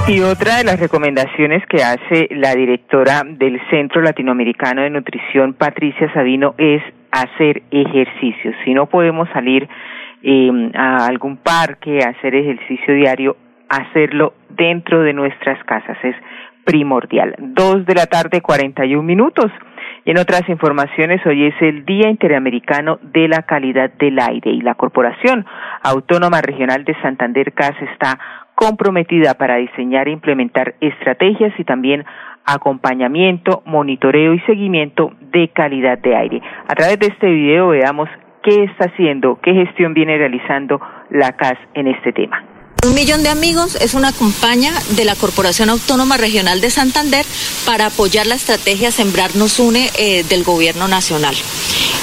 Y 0.07 0.19
otra 0.19 0.57
de 0.57 0.65
las 0.65 0.79
recomendaciones 0.79 1.63
que 1.69 1.81
hace 1.81 2.27
la 2.31 2.53
directora 2.55 3.23
del 3.25 3.57
Centro 3.69 4.01
Latinoamericano 4.01 4.81
de 4.81 4.89
Nutrición, 4.89 5.53
Patricia 5.53 6.11
Sabino, 6.13 6.55
es 6.57 6.81
hacer 7.11 7.63
ejercicio. 7.71 8.51
Si 8.65 8.73
no 8.73 8.87
podemos 8.87 9.29
salir 9.31 9.67
eh, 10.21 10.71
a 10.75 11.05
algún 11.05 11.37
parque, 11.37 11.99
a 12.03 12.09
hacer 12.09 12.35
ejercicio 12.35 12.93
diario, 12.93 13.37
hacerlo 13.69 14.33
dentro 14.49 15.01
de 15.03 15.13
nuestras 15.13 15.63
casas. 15.63 15.97
Es 16.03 16.15
primordial. 16.63 17.35
Dos 17.39 17.85
de 17.85 17.95
la 17.95 18.05
tarde, 18.05 18.41
cuarenta 18.41 18.85
y 18.85 18.95
un 18.95 19.05
minutos. 19.05 19.51
Y 20.05 20.11
en 20.11 20.17
otras 20.17 20.47
informaciones, 20.49 21.25
hoy 21.25 21.45
es 21.45 21.55
el 21.61 21.85
Día 21.85 22.09
Interamericano 22.09 22.99
de 23.01 23.27
la 23.27 23.43
Calidad 23.43 23.91
del 23.93 24.19
Aire 24.19 24.51
y 24.51 24.61
la 24.61 24.75
Corporación 24.75 25.45
Autónoma 25.81 26.41
Regional 26.41 26.83
de 26.83 26.93
Santander 27.01 27.53
CAS 27.53 27.75
está 27.93 28.19
comprometida 28.55 29.35
para 29.35 29.55
diseñar 29.57 30.07
e 30.07 30.11
implementar 30.11 30.75
estrategias 30.81 31.53
y 31.57 31.63
también 31.63 32.05
acompañamiento, 32.45 33.63
monitoreo 33.65 34.33
y 34.33 34.39
seguimiento 34.41 35.13
de 35.31 35.47
calidad 35.49 35.97
de 35.97 36.15
aire. 36.15 36.41
A 36.67 36.75
través 36.75 36.99
de 36.99 37.07
este 37.07 37.29
video 37.29 37.69
veamos 37.69 38.09
qué 38.43 38.65
está 38.65 38.85
haciendo, 38.85 39.39
qué 39.41 39.53
gestión 39.53 39.93
viene 39.93 40.17
realizando 40.17 40.81
la 41.09 41.31
CAS 41.33 41.57
en 41.73 41.87
este 41.87 42.11
tema. 42.11 42.43
Un 42.83 42.93
millón 42.93 43.23
de 43.23 43.29
amigos 43.29 43.77
es 43.79 43.93
una 43.93 44.11
campaña 44.11 44.73
de 44.89 45.05
la 45.05 45.15
Corporación 45.15 45.69
Autónoma 45.69 46.17
Regional 46.17 46.59
de 46.59 46.69
Santander 46.69 47.25
para 47.65 47.85
apoyar 47.85 48.27
la 48.27 48.35
estrategia 48.35 48.91
Sembrar 48.91 49.37
nos 49.37 49.59
une 49.59 49.89
eh, 49.95 50.23
del 50.23 50.43
Gobierno 50.43 50.89
Nacional. 50.89 51.33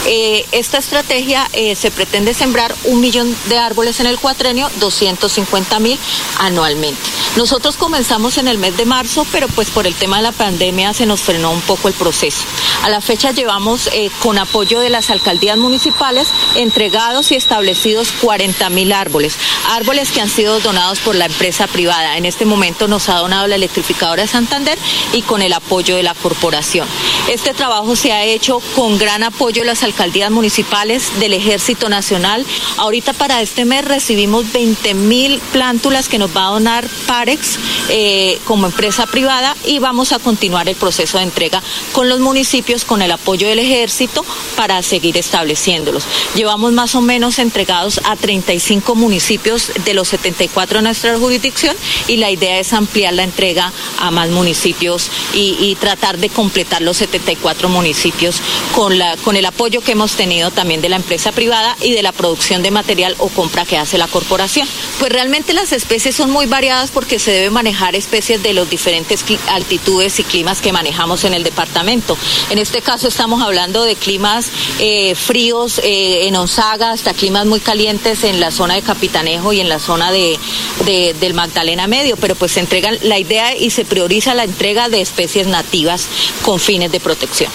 Eh, 0.06 0.46
esta 0.52 0.78
estrategia 0.78 1.46
eh, 1.52 1.76
se 1.76 1.90
pretende 1.90 2.32
sembrar 2.32 2.74
un 2.84 3.02
millón 3.02 3.36
de 3.50 3.58
árboles 3.58 4.00
en 4.00 4.06
el 4.06 4.18
cuatrenio, 4.18 4.70
250 4.80 5.78
mil 5.80 5.98
anualmente. 6.38 6.98
Nosotros 7.36 7.76
comenzamos 7.76 8.38
en 8.38 8.48
el 8.48 8.56
mes 8.56 8.74
de 8.78 8.86
marzo, 8.86 9.26
pero 9.30 9.48
pues 9.48 9.70
por 9.70 9.86
el 9.86 9.94
tema 9.94 10.16
de 10.16 10.22
la 10.22 10.32
pandemia 10.32 10.94
se 10.94 11.04
nos 11.04 11.20
frenó 11.20 11.50
un 11.52 11.60
poco 11.60 11.88
el 11.88 11.94
proceso. 11.94 12.44
A 12.82 12.88
la 12.88 13.02
fecha 13.02 13.32
llevamos 13.32 13.90
con 14.22 14.38
apoyo 14.38 14.80
de 14.80 14.88
las 14.88 15.10
alcaldías 15.10 15.58
municipales 15.58 16.28
entregados 16.54 17.30
y 17.30 17.34
establecidos 17.34 18.12
40 18.22 18.70
mil 18.70 18.92
árboles, 18.92 19.36
árboles 19.68 20.10
que 20.10 20.22
han 20.22 20.30
sido 20.30 20.58
donados 20.60 20.69
por 21.04 21.16
la 21.16 21.26
empresa 21.26 21.66
privada. 21.66 22.16
En 22.16 22.24
este 22.24 22.44
momento 22.44 22.86
nos 22.86 23.08
ha 23.08 23.16
donado 23.16 23.48
la 23.48 23.56
electrificadora 23.56 24.22
de 24.22 24.28
Santander 24.28 24.78
y 25.12 25.22
con 25.22 25.42
el 25.42 25.52
apoyo 25.52 25.96
de 25.96 26.04
la 26.04 26.14
corporación. 26.14 26.86
Este 27.28 27.54
trabajo 27.54 27.96
se 27.96 28.12
ha 28.12 28.22
hecho 28.22 28.62
con 28.76 28.96
gran 28.96 29.24
apoyo 29.24 29.62
de 29.62 29.66
las 29.66 29.82
alcaldías 29.82 30.30
municipales 30.30 31.18
del 31.18 31.32
Ejército 31.32 31.88
Nacional. 31.88 32.46
Ahorita 32.76 33.12
para 33.14 33.42
este 33.42 33.64
mes 33.64 33.84
recibimos 33.84 34.52
20 34.52 34.94
mil 34.94 35.40
plántulas 35.52 36.08
que 36.08 36.18
nos 36.18 36.36
va 36.36 36.46
a 36.46 36.50
donar 36.50 36.88
Parex 37.08 37.58
eh, 37.88 38.38
como 38.44 38.66
empresa 38.66 39.06
privada 39.06 39.56
y 39.66 39.80
vamos 39.80 40.12
a 40.12 40.20
continuar 40.20 40.68
el 40.68 40.76
proceso 40.76 41.18
de 41.18 41.24
entrega 41.24 41.60
con 41.90 42.08
los 42.08 42.20
municipios 42.20 42.84
con 42.84 43.02
el 43.02 43.10
apoyo 43.10 43.48
del 43.48 43.58
Ejército 43.58 44.24
para 44.54 44.80
seguir 44.84 45.18
estableciéndolos. 45.18 46.04
Llevamos 46.36 46.72
más 46.72 46.94
o 46.94 47.00
menos 47.00 47.40
entregados 47.40 48.00
a 48.04 48.14
35 48.14 48.94
municipios 48.94 49.72
de 49.84 49.94
los 49.94 50.06
74 50.06 50.59
de 50.68 50.82
nuestra 50.82 51.18
jurisdicción 51.18 51.76
y 52.06 52.16
la 52.16 52.30
idea 52.30 52.58
es 52.58 52.72
ampliar 52.72 53.14
la 53.14 53.24
entrega 53.24 53.72
a 53.98 54.10
más 54.10 54.28
municipios 54.30 55.10
y, 55.34 55.56
y 55.60 55.74
tratar 55.76 56.18
de 56.18 56.28
completar 56.28 56.82
los 56.82 56.98
74 56.98 57.68
municipios 57.68 58.40
con, 58.74 58.98
la, 58.98 59.16
con 59.18 59.36
el 59.36 59.46
apoyo 59.46 59.80
que 59.80 59.92
hemos 59.92 60.12
tenido 60.12 60.50
también 60.50 60.80
de 60.80 60.88
la 60.88 60.96
empresa 60.96 61.32
privada 61.32 61.76
y 61.80 61.92
de 61.92 62.02
la 62.02 62.12
producción 62.12 62.62
de 62.62 62.70
material 62.70 63.14
o 63.18 63.28
compra 63.28 63.64
que 63.64 63.78
hace 63.78 63.98
la 63.98 64.06
corporación. 64.06 64.68
Pues 64.98 65.12
realmente 65.12 65.52
las 65.52 65.72
especies 65.72 66.14
son 66.14 66.30
muy 66.30 66.46
variadas 66.46 66.90
porque 66.90 67.18
se 67.18 67.32
debe 67.32 67.50
manejar 67.50 67.94
especies 67.94 68.42
de 68.42 68.52
los 68.52 68.68
diferentes 68.68 69.24
altitudes 69.48 70.18
y 70.20 70.24
climas 70.24 70.60
que 70.60 70.72
manejamos 70.72 71.24
en 71.24 71.34
el 71.34 71.42
departamento. 71.42 72.16
En 72.50 72.58
este 72.58 72.82
caso 72.82 73.08
estamos 73.08 73.42
hablando 73.42 73.84
de 73.84 73.96
climas 73.96 74.50
eh, 74.78 75.14
fríos 75.14 75.80
eh, 75.82 76.26
en 76.26 76.36
Onzaga 76.36 76.92
hasta 76.92 77.14
climas 77.14 77.46
muy 77.46 77.60
calientes 77.60 78.24
en 78.24 78.40
la 78.40 78.50
zona 78.50 78.74
de 78.74 78.82
Capitanejo 78.82 79.52
y 79.52 79.60
en 79.60 79.68
la 79.68 79.78
zona 79.78 80.12
de, 80.12 80.38
de, 80.84 81.14
del 81.20 81.34
Magdalena 81.34 81.86
Medio, 81.86 82.16
pero 82.16 82.34
pues 82.34 82.52
se 82.52 82.60
entregan 82.60 82.96
la 83.02 83.18
idea 83.18 83.56
y 83.56 83.70
se 83.70 83.84
prioriza 83.84 84.34
la 84.34 84.44
entrega 84.44 84.88
de 84.88 85.00
especies 85.00 85.46
nativas 85.46 86.06
con 86.42 86.58
fines 86.58 86.92
de 86.92 87.00
protección. 87.00 87.50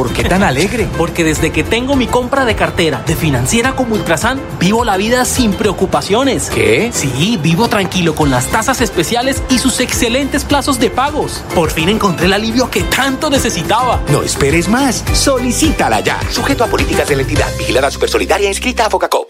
¿Por 0.00 0.12
qué 0.12 0.24
tan 0.24 0.42
alegre? 0.42 0.88
Porque 0.96 1.24
desde 1.24 1.50
que 1.52 1.64
tengo 1.64 1.96
mi 1.96 2.06
compra 2.06 2.44
de 2.44 2.54
cartera 2.54 3.02
de 3.06 3.16
financiera 3.16 3.74
como 3.74 3.96
Ultrasan, 3.96 4.40
vivo 4.58 4.84
la 4.84 4.96
vida 4.96 5.24
sin 5.24 5.52
preocupaciones. 5.52 6.48
¿Qué? 6.48 6.90
Sí, 6.92 7.38
vivo 7.42 7.68
tranquilo 7.68 8.14
con 8.14 8.30
las 8.30 8.46
tasas 8.46 8.80
especiales 8.80 9.42
y 9.50 9.58
sus 9.58 9.80
excelentes 9.80 10.44
plazos 10.44 10.78
de 10.78 10.90
pagos. 10.90 11.42
Por 11.54 11.70
fin 11.70 11.88
encontré 11.88 12.26
el 12.26 12.32
alivio 12.32 12.70
que 12.70 12.82
tanto 12.84 13.28
necesitaba. 13.28 14.00
No 14.08 14.22
esperes 14.22 14.68
más. 14.68 15.04
Solicítala 15.12 16.00
ya. 16.00 16.18
Sujeto 16.30 16.64
a 16.64 16.68
políticas 16.68 17.08
de 17.08 17.16
la 17.16 17.22
entidad. 17.22 17.48
Vigilada 17.58 17.90
Supersolidaria 17.90 18.48
inscrita 18.48 18.86
a 18.86 18.90
Focacop. 18.90 19.29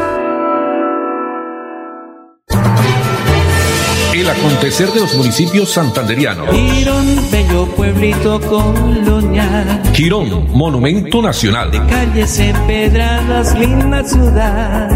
Acontecer 4.71 4.87
de 4.93 5.01
los 5.01 5.17
municipios 5.17 5.73
santanderianos. 5.73 6.49
Girón, 6.49 7.05
bello 7.29 7.65
pueblito 7.75 8.39
colonial. 8.39 9.81
Girón, 9.93 10.47
monumento 10.55 11.21
nacional. 11.21 11.71
De 11.71 11.79
calles 11.87 12.39
empedradas, 12.39 13.57
linda 13.59 14.01
ciudad. 14.03 14.89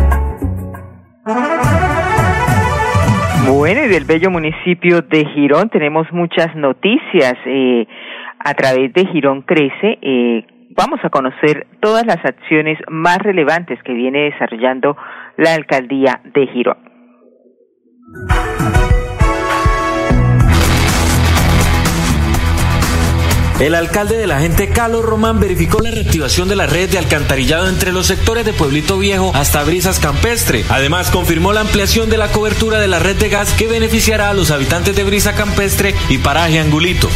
Bueno, 3.49 3.83
y 3.83 3.87
del 3.89 4.05
bello 4.05 4.31
municipio 4.31 5.01
de 5.01 5.25
Girón 5.33 5.69
tenemos 5.69 6.07
muchas 6.13 6.55
noticias. 6.55 7.33
Eh, 7.45 7.85
a 8.39 8.53
través 8.53 8.93
de 8.93 9.05
Girón 9.07 9.41
Crece, 9.41 9.99
eh, 10.01 10.45
vamos 10.69 11.01
a 11.03 11.09
conocer 11.09 11.67
todas 11.81 12.05
las 12.05 12.23
acciones 12.23 12.77
más 12.89 13.17
relevantes 13.17 13.77
que 13.83 13.91
viene 13.91 14.31
desarrollando 14.31 14.95
la 15.37 15.53
alcaldía 15.53 16.21
de 16.33 16.47
Girón. 16.47 16.77
El 23.59 23.73
alcalde 23.73 24.17
de 24.17 24.27
la 24.27 24.41
gente, 24.41 24.69
Carlos 24.69 25.05
Román, 25.05 25.39
verificó 25.39 25.79
la 25.79 25.89
reactivación 25.89 26.49
de 26.49 26.57
la 26.57 26.65
red 26.65 26.89
de 26.89 26.97
alcantarillado 26.97 27.69
entre 27.69 27.93
los 27.93 28.07
sectores 28.07 28.43
de 28.43 28.51
Pueblito 28.51 28.97
Viejo 28.97 29.31
hasta 29.33 29.63
Brisas 29.63 29.99
Campestre. 29.99 30.65
Además, 30.67 31.09
confirmó 31.09 31.53
la 31.53 31.61
ampliación 31.61 32.09
de 32.09 32.17
la 32.17 32.33
cobertura 32.33 32.79
de 32.79 32.89
la 32.89 32.99
red 32.99 33.15
de 33.15 33.29
gas 33.29 33.53
que 33.53 33.67
beneficiará 33.67 34.29
a 34.29 34.33
los 34.33 34.51
habitantes 34.51 34.93
de 34.97 35.05
Brisa 35.05 35.35
Campestre 35.35 35.95
y 36.09 36.17
Paraje 36.17 36.59
Angulito. 36.59 37.09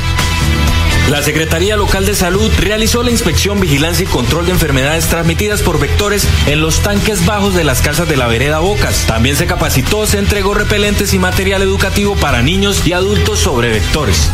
La 1.10 1.22
Secretaría 1.24 1.76
Local 1.76 2.06
de 2.06 2.16
Salud 2.16 2.50
realizó 2.60 3.04
la 3.04 3.12
inspección, 3.12 3.60
vigilancia 3.60 4.06
y 4.06 4.08
control 4.08 4.46
de 4.46 4.54
enfermedades 4.54 5.08
transmitidas 5.08 5.62
por 5.62 5.80
vectores 5.80 6.26
en 6.46 6.62
los 6.62 6.80
tanques 6.80 7.26
bajos 7.26 7.54
de 7.54 7.66
las 7.66 7.82
casas 7.82 8.08
de 8.08 8.16
la 8.16 8.28
vereda 8.28 8.60
Bocas. 8.60 9.06
También 9.08 9.36
se 9.36 9.46
capacitó, 9.46 10.08
se 10.08 10.20
entregó 10.20 10.54
repelentes 10.54 11.14
y 11.14 11.20
material 11.20 11.64
educativo 11.64 12.16
para 12.16 12.44
niños 12.44 12.88
y 12.88 12.94
adultos 12.94 13.40
sobre 13.40 13.70
vectores. 13.70 14.30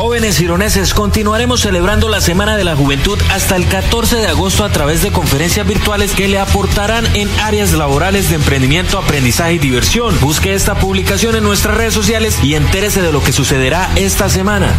Jóvenes 0.00 0.38
gironeses, 0.38 0.94
continuaremos 0.94 1.60
celebrando 1.60 2.08
la 2.08 2.22
Semana 2.22 2.56
de 2.56 2.64
la 2.64 2.74
Juventud 2.74 3.18
hasta 3.28 3.54
el 3.54 3.68
14 3.68 4.16
de 4.16 4.28
agosto 4.28 4.64
a 4.64 4.70
través 4.70 5.02
de 5.02 5.12
conferencias 5.12 5.66
virtuales 5.66 6.12
que 6.12 6.26
le 6.26 6.38
aportarán 6.38 7.04
en 7.14 7.28
áreas 7.42 7.74
laborales 7.74 8.30
de 8.30 8.36
emprendimiento, 8.36 8.96
aprendizaje 8.96 9.52
y 9.52 9.58
diversión. 9.58 10.18
Busque 10.22 10.54
esta 10.54 10.74
publicación 10.74 11.36
en 11.36 11.44
nuestras 11.44 11.76
redes 11.76 11.92
sociales 11.92 12.42
y 12.42 12.54
entérese 12.54 13.02
de 13.02 13.12
lo 13.12 13.22
que 13.22 13.32
sucederá 13.32 13.90
esta 13.94 14.30
semana. 14.30 14.72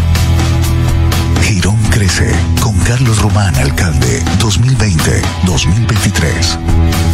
Girón 1.44 1.78
crece 1.92 2.36
con 2.60 2.76
Carlos 2.80 3.20
Román, 3.20 3.56
alcalde 3.58 4.24
2020-2023 4.40 7.11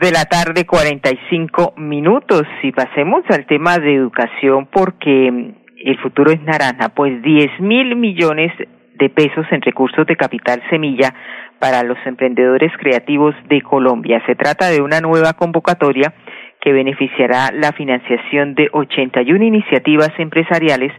de 0.00 0.12
la 0.12 0.24
tarde, 0.26 0.64
45 0.64 1.74
minutos. 1.76 2.42
Y 2.62 2.72
pasemos 2.72 3.24
al 3.30 3.46
tema 3.46 3.78
de 3.78 3.94
educación 3.94 4.66
porque 4.66 5.30
mm, 5.30 5.54
el 5.84 5.98
futuro 5.98 6.30
es 6.30 6.40
naranja. 6.42 6.90
Pues 6.90 7.20
10 7.22 7.60
mil 7.60 7.96
millones 7.96 8.52
de 8.94 9.08
pesos 9.10 9.46
en 9.50 9.62
recursos 9.62 10.06
de 10.06 10.16
capital 10.16 10.62
semilla 10.70 11.14
para 11.58 11.82
los 11.82 11.98
emprendedores 12.04 12.72
creativos 12.78 13.34
de 13.48 13.60
Colombia. 13.62 14.22
Se 14.26 14.34
trata 14.34 14.70
de 14.70 14.80
una 14.80 15.00
nueva 15.00 15.32
convocatoria 15.34 16.14
que 16.60 16.72
beneficiará 16.72 17.50
la 17.52 17.72
financiación 17.72 18.54
de 18.54 18.68
81 18.72 19.44
iniciativas 19.44 20.10
empresariales 20.18 20.92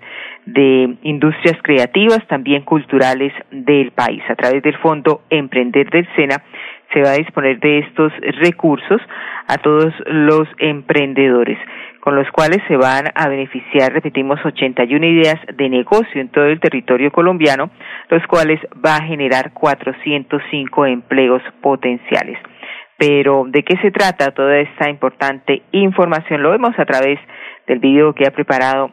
de 0.46 0.96
industrias 1.03 1.58
creativas, 1.62 2.25
también 2.27 2.63
culturales 2.63 3.34
del 3.51 3.91
país. 3.91 4.22
A 4.29 4.36
través 4.36 4.63
del 4.63 4.77
Fondo 4.77 5.22
Emprender 5.29 5.89
del 5.89 6.08
SENA 6.15 6.44
se 6.93 7.01
va 7.01 7.12
a 7.12 7.17
disponer 7.17 7.60
de 7.60 7.79
estos 7.79 8.12
recursos 8.41 9.01
a 9.48 9.58
todos 9.58 9.93
los 10.05 10.48
emprendedores, 10.58 11.58
con 12.01 12.15
los 12.15 12.29
cuales 12.31 12.60
se 12.67 12.77
van 12.77 13.05
a 13.13 13.27
beneficiar, 13.27 13.93
repetimos, 13.93 14.39
81 14.43 15.05
ideas 15.05 15.39
de 15.55 15.69
negocio 15.69 16.22
en 16.22 16.29
todo 16.29 16.46
el 16.46 16.60
territorio 16.60 17.12
colombiano, 17.12 17.69
los 18.10 18.25
cuales 18.27 18.60
va 18.86 18.98
a 18.98 19.03
generar 19.03 19.53
405 19.53 20.86
empleos 20.86 21.41
potenciales. 21.62 22.38
Pero, 22.98 23.46
¿de 23.48 23.63
qué 23.63 23.77
se 23.81 23.91
trata 23.91 24.31
toda 24.31 24.58
esta 24.58 24.89
importante 24.89 25.63
información? 25.72 26.43
Lo 26.43 26.51
vemos 26.51 26.77
a 26.77 26.86
través 26.86 27.19
del 27.65 27.79
video 27.79 28.13
que 28.13 28.25
ha 28.27 28.31
preparado 28.31 28.91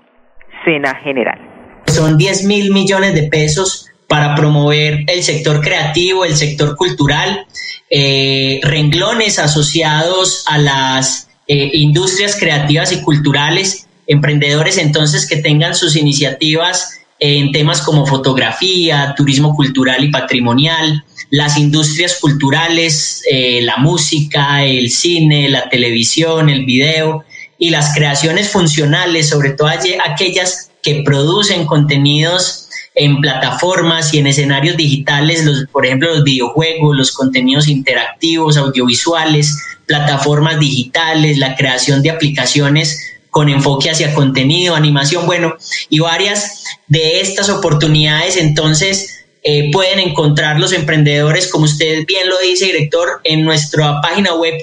Sena 0.64 0.94
General. 0.96 1.38
Son 1.86 2.16
10 2.16 2.46
mil 2.46 2.72
millones 2.72 3.14
de 3.14 3.28
pesos 3.28 3.90
para 4.08 4.34
promover 4.34 5.04
el 5.08 5.22
sector 5.22 5.60
creativo, 5.60 6.24
el 6.24 6.36
sector 6.36 6.76
cultural, 6.76 7.46
eh, 7.90 8.60
renglones 8.62 9.38
asociados 9.38 10.44
a 10.46 10.58
las 10.58 11.28
eh, 11.48 11.70
industrias 11.72 12.36
creativas 12.38 12.92
y 12.92 13.02
culturales, 13.02 13.86
emprendedores 14.06 14.78
entonces 14.78 15.26
que 15.26 15.36
tengan 15.36 15.74
sus 15.74 15.96
iniciativas 15.96 16.90
en 17.18 17.50
temas 17.52 17.80
como 17.80 18.06
fotografía, 18.06 19.14
turismo 19.16 19.54
cultural 19.54 20.04
y 20.04 20.10
patrimonial, 20.10 21.04
las 21.30 21.56
industrias 21.56 22.18
culturales, 22.20 23.22
eh, 23.30 23.60
la 23.62 23.78
música, 23.78 24.64
el 24.64 24.90
cine, 24.90 25.48
la 25.48 25.68
televisión, 25.68 26.48
el 26.50 26.64
video 26.64 27.24
y 27.58 27.70
las 27.70 27.94
creaciones 27.94 28.50
funcionales, 28.50 29.28
sobre 29.28 29.50
todo 29.50 29.68
aquellas 29.68 30.70
que 30.82 31.02
producen 31.04 31.66
contenidos 31.66 32.65
en 32.96 33.20
plataformas 33.20 34.12
y 34.14 34.18
en 34.18 34.26
escenarios 34.26 34.76
digitales, 34.76 35.44
los, 35.44 35.66
por 35.70 35.84
ejemplo, 35.84 36.14
los 36.14 36.24
videojuegos, 36.24 36.96
los 36.96 37.12
contenidos 37.12 37.68
interactivos, 37.68 38.56
audiovisuales, 38.56 39.54
plataformas 39.86 40.58
digitales, 40.58 41.36
la 41.36 41.54
creación 41.54 42.02
de 42.02 42.10
aplicaciones 42.10 43.12
con 43.30 43.50
enfoque 43.50 43.90
hacia 43.90 44.14
contenido, 44.14 44.74
animación, 44.74 45.26
bueno, 45.26 45.54
y 45.90 45.98
varias 45.98 46.64
de 46.88 47.20
estas 47.20 47.50
oportunidades 47.50 48.38
entonces 48.38 49.26
eh, 49.42 49.70
pueden 49.72 50.00
encontrar 50.00 50.58
los 50.58 50.72
emprendedores, 50.72 51.48
como 51.48 51.66
usted 51.66 52.06
bien 52.06 52.30
lo 52.30 52.38
dice, 52.40 52.64
director, 52.64 53.20
en 53.24 53.44
nuestra 53.44 54.00
página 54.00 54.34
web 54.34 54.54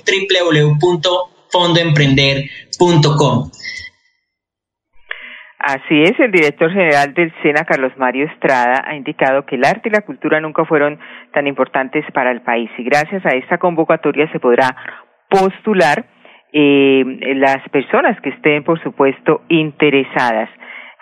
www.fondoemprender.com. 0.82 3.52
Así 5.66 6.04
es, 6.04 6.20
el 6.20 6.30
director 6.30 6.70
general 6.74 7.14
del 7.14 7.32
SENA, 7.42 7.64
Carlos 7.64 7.94
Mario 7.96 8.26
Estrada, 8.26 8.84
ha 8.86 8.96
indicado 8.98 9.46
que 9.46 9.56
el 9.56 9.64
arte 9.64 9.88
y 9.88 9.94
la 9.94 10.02
cultura 10.02 10.42
nunca 10.42 10.66
fueron 10.66 11.00
tan 11.32 11.48
importantes 11.48 12.04
para 12.12 12.32
el 12.32 12.42
país 12.42 12.70
y 12.78 12.84
gracias 12.84 13.26
a 13.26 13.30
esta 13.30 13.58
convocatoria 13.58 14.30
se 14.34 14.42
podrá 14.42 14.76
postular 15.30 16.04
eh, 16.52 17.06
las 17.36 17.60
personas 17.70 18.20
que 18.20 18.32
estén, 18.32 18.66
por 18.66 18.84
supuesto, 18.84 19.44
interesadas. 19.48 20.50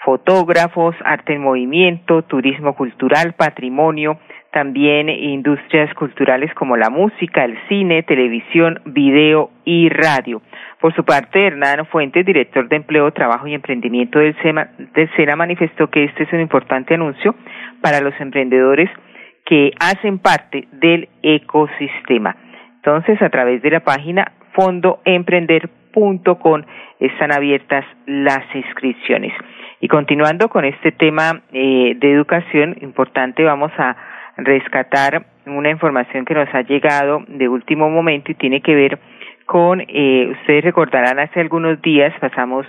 Fotógrafos, 0.05 0.95
arte 1.05 1.33
en 1.33 1.41
movimiento, 1.41 2.21
turismo 2.21 2.75
cultural, 2.75 3.33
patrimonio, 3.33 4.19
también 4.51 5.09
industrias 5.09 5.91
culturales 5.95 6.53
como 6.53 6.77
la 6.77 6.91
música, 6.91 7.45
el 7.45 7.57
cine, 7.67 8.03
televisión, 8.03 8.79
video 8.85 9.49
y 9.65 9.89
radio. 9.89 10.43
Por 10.81 10.93
su 10.95 11.05
parte, 11.05 11.45
Hernán 11.45 11.85
Fuentes, 11.85 12.25
director 12.25 12.67
de 12.67 12.77
Empleo, 12.77 13.11
Trabajo 13.11 13.45
y 13.45 13.53
Emprendimiento 13.53 14.17
del, 14.17 14.35
SENA, 14.41 15.35
manifestó 15.35 15.91
que 15.91 16.05
este 16.05 16.23
es 16.23 16.33
un 16.33 16.39
importante 16.39 16.95
anuncio 16.95 17.35
para 17.81 18.01
los 18.01 18.19
emprendedores 18.19 18.89
que 19.45 19.73
hacen 19.79 20.17
parte 20.17 20.67
del 20.71 21.07
ecosistema. 21.21 22.35
Entonces, 22.77 23.21
a 23.21 23.29
través 23.29 23.61
de 23.61 23.69
la 23.69 23.81
página 23.81 24.31
fondoemprender.com 24.53 26.63
están 26.99 27.31
abiertas 27.31 27.85
las 28.07 28.43
inscripciones. 28.55 29.33
Y 29.81 29.87
continuando 29.87 30.49
con 30.49 30.65
este 30.65 30.91
tema 30.91 31.43
eh, 31.53 31.93
de 31.95 32.11
educación, 32.11 32.75
importante, 32.81 33.43
vamos 33.43 33.71
a 33.77 33.95
rescatar 34.37 35.27
una 35.45 35.69
información 35.69 36.25
que 36.25 36.33
nos 36.33 36.51
ha 36.55 36.61
llegado 36.61 37.23
de 37.27 37.47
último 37.47 37.87
momento 37.87 38.31
y 38.31 38.35
tiene 38.35 38.61
que 38.61 38.73
ver 38.73 38.97
con, 39.51 39.81
eh, 39.81 40.29
ustedes 40.31 40.63
recordarán, 40.63 41.19
hace 41.19 41.41
algunos 41.41 41.81
días 41.81 42.13
pasamos 42.21 42.65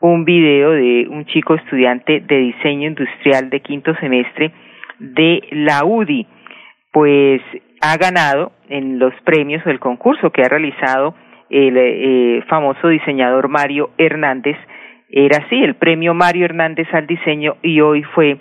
un 0.00 0.24
video 0.24 0.72
de 0.72 1.06
un 1.08 1.26
chico 1.26 1.54
estudiante 1.54 2.24
de 2.26 2.38
diseño 2.38 2.88
industrial 2.88 3.50
de 3.50 3.60
quinto 3.60 3.94
semestre 4.00 4.50
de 4.98 5.44
la 5.52 5.84
UDI, 5.84 6.26
pues 6.90 7.40
ha 7.80 7.96
ganado 7.98 8.50
en 8.68 8.98
los 8.98 9.14
premios 9.22 9.64
del 9.64 9.78
concurso 9.78 10.30
que 10.30 10.42
ha 10.42 10.48
realizado 10.48 11.14
el 11.50 11.76
eh, 11.76 12.42
famoso 12.48 12.88
diseñador 12.88 13.48
Mario 13.48 13.90
Hernández. 13.96 14.56
Era 15.10 15.38
así, 15.38 15.62
el 15.62 15.76
premio 15.76 16.14
Mario 16.14 16.46
Hernández 16.46 16.88
al 16.92 17.06
diseño 17.06 17.58
y 17.62 17.80
hoy 17.80 18.02
fue 18.12 18.38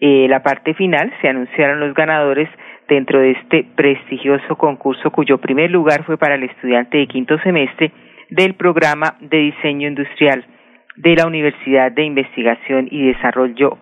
eh, 0.00 0.26
la 0.28 0.42
parte 0.42 0.74
final, 0.74 1.12
se 1.22 1.28
anunciaron 1.28 1.78
los 1.78 1.94
ganadores 1.94 2.48
dentro 2.88 3.20
de 3.20 3.32
este 3.32 3.66
prestigioso 3.74 4.56
concurso 4.56 5.10
cuyo 5.10 5.38
primer 5.38 5.70
lugar 5.70 6.04
fue 6.04 6.16
para 6.16 6.36
el 6.36 6.44
estudiante 6.44 6.98
de 6.98 7.06
quinto 7.06 7.38
semestre 7.40 7.92
del 8.30 8.54
programa 8.54 9.16
de 9.20 9.38
diseño 9.38 9.88
industrial 9.88 10.44
de 10.96 11.14
la 11.14 11.26
Universidad 11.26 11.92
de 11.92 12.04
Investigación 12.04 12.88
y 12.90 13.06
Desarrollo 13.06 13.78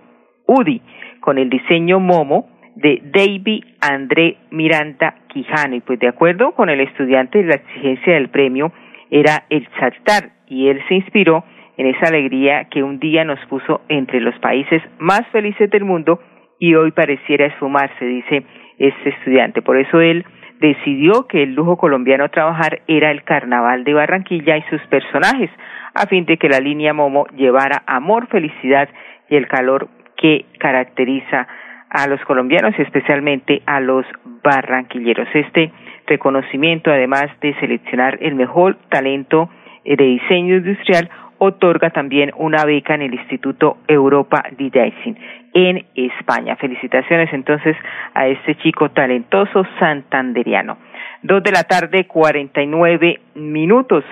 UDI 0.46 0.82
con 1.20 1.38
el 1.38 1.48
diseño 1.48 2.00
Momo 2.00 2.48
de 2.74 3.00
David 3.04 3.64
André 3.80 4.36
Miranda 4.50 5.14
Quijano. 5.28 5.76
Y 5.76 5.80
pues 5.80 5.98
de 6.00 6.08
acuerdo 6.08 6.52
con 6.52 6.68
el 6.68 6.80
estudiante 6.80 7.42
la 7.42 7.54
exigencia 7.54 8.14
del 8.14 8.28
premio 8.28 8.72
era 9.10 9.44
el 9.48 9.66
saltar 9.78 10.30
y 10.48 10.68
él 10.68 10.82
se 10.88 10.94
inspiró 10.94 11.44
en 11.76 11.86
esa 11.86 12.08
alegría 12.08 12.64
que 12.70 12.82
un 12.82 12.98
día 12.98 13.24
nos 13.24 13.38
puso 13.46 13.80
entre 13.88 14.20
los 14.20 14.38
países 14.38 14.82
más 14.98 15.26
felices 15.32 15.70
del 15.70 15.84
mundo 15.84 16.20
y 16.58 16.74
hoy 16.74 16.92
pareciera 16.92 17.46
esfumarse, 17.46 18.04
dice 18.04 18.44
este 18.78 19.10
estudiante. 19.10 19.62
Por 19.62 19.76
eso 19.76 20.00
él 20.00 20.24
decidió 20.60 21.26
que 21.26 21.42
el 21.42 21.54
lujo 21.54 21.76
colombiano 21.76 22.24
a 22.24 22.28
trabajar 22.28 22.80
era 22.86 23.10
el 23.10 23.22
carnaval 23.24 23.84
de 23.84 23.94
Barranquilla 23.94 24.56
y 24.56 24.62
sus 24.70 24.80
personajes, 24.86 25.50
a 25.94 26.06
fin 26.06 26.24
de 26.24 26.36
que 26.36 26.48
la 26.48 26.60
línea 26.60 26.92
Momo 26.92 27.26
llevara 27.36 27.82
amor, 27.86 28.28
felicidad 28.28 28.88
y 29.28 29.36
el 29.36 29.46
calor 29.46 29.88
que 30.16 30.46
caracteriza 30.58 31.46
a 31.90 32.08
los 32.08 32.20
colombianos 32.22 32.74
especialmente 32.78 33.62
a 33.66 33.80
los 33.80 34.04
barranquilleros. 34.42 35.28
Este 35.32 35.70
reconocimiento, 36.06 36.90
además 36.90 37.26
de 37.40 37.54
seleccionar 37.60 38.18
el 38.20 38.34
mejor 38.34 38.76
talento 38.88 39.48
de 39.84 39.96
diseño 39.96 40.56
industrial, 40.56 41.08
otorga 41.38 41.90
también 41.90 42.32
una 42.36 42.64
beca 42.64 42.94
en 42.94 43.02
el 43.02 43.14
Instituto 43.14 43.78
Europa 43.86 44.44
Design 44.56 45.18
en 45.54 45.86
España. 45.94 46.56
Felicitaciones 46.56 47.32
entonces 47.32 47.76
a 48.12 48.26
este 48.26 48.56
chico 48.56 48.90
talentoso 48.90 49.64
santanderiano. 49.78 50.76
Dos 51.22 51.42
de 51.42 51.52
la 51.52 51.62
tarde, 51.62 52.06
cuarenta 52.06 52.60
y 52.60 52.66
nueve 52.66 53.20
minutos. 53.34 54.04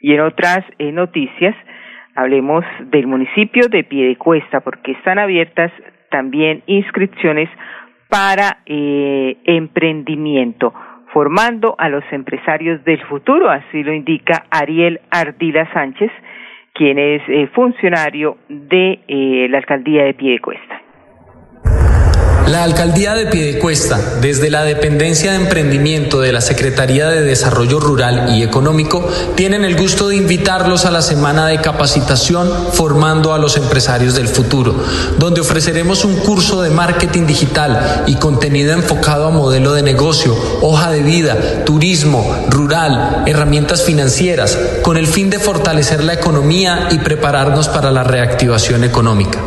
Y 0.00 0.12
en 0.12 0.20
otras 0.20 0.60
eh, 0.78 0.92
noticias, 0.92 1.54
Hablemos 2.16 2.64
del 2.80 3.06
municipio 3.06 3.68
de 3.68 3.84
Piedecuesta, 3.84 4.60
porque 4.60 4.92
están 4.92 5.18
abiertas 5.18 5.70
también 6.10 6.62
inscripciones 6.66 7.50
para 8.08 8.60
eh, 8.64 9.36
emprendimiento, 9.44 10.72
formando 11.12 11.74
a 11.76 11.90
los 11.90 12.04
empresarios 12.12 12.82
del 12.84 13.02
futuro, 13.02 13.50
así 13.50 13.82
lo 13.82 13.92
indica 13.92 14.46
Ariel 14.50 15.02
Ardila 15.10 15.70
Sánchez, 15.74 16.10
quien 16.76 16.98
es 16.98 17.22
eh, 17.28 17.48
funcionario 17.54 18.36
de 18.48 19.00
eh, 19.08 19.48
la 19.48 19.58
alcaldía 19.58 20.04
de 20.04 20.14
Piedecuesta. 20.14 20.82
La 22.46 22.62
alcaldía 22.62 23.14
de 23.14 23.26
Piedecuesta, 23.26 24.00
desde 24.20 24.50
la 24.50 24.62
dependencia 24.62 25.32
de 25.32 25.38
emprendimiento 25.38 26.20
de 26.20 26.30
la 26.30 26.40
Secretaría 26.40 27.08
de 27.08 27.22
Desarrollo 27.22 27.80
Rural 27.80 28.36
y 28.36 28.44
Económico, 28.44 29.08
tienen 29.34 29.64
el 29.64 29.76
gusto 29.76 30.06
de 30.08 30.16
invitarlos 30.16 30.84
a 30.84 30.92
la 30.92 31.02
semana 31.02 31.48
de 31.48 31.60
capacitación 31.60 32.48
formando 32.72 33.34
a 33.34 33.38
los 33.38 33.56
empresarios 33.56 34.14
del 34.14 34.28
futuro, 34.28 34.76
donde 35.18 35.40
ofreceremos 35.40 36.04
un 36.04 36.14
curso 36.20 36.62
de 36.62 36.70
marketing 36.70 37.26
digital 37.26 38.04
y 38.06 38.14
contenido 38.14 38.72
enfocado 38.72 39.26
a 39.26 39.30
modelo 39.30 39.72
de 39.72 39.82
negocio, 39.82 40.36
hoja 40.60 40.92
de 40.92 41.02
vida, 41.02 41.64
turismo, 41.64 42.46
rural, 42.48 43.24
herramientas 43.26 43.82
financieras, 43.82 44.56
con 44.82 44.96
el 44.96 45.08
fin 45.08 45.30
de 45.30 45.40
fortalecer 45.40 46.04
la 46.04 46.14
economía 46.14 46.90
y 46.92 46.98
prepararnos 47.00 47.68
para 47.68 47.90
la 47.90 48.04
reactivación 48.04 48.84
económica. 48.84 49.40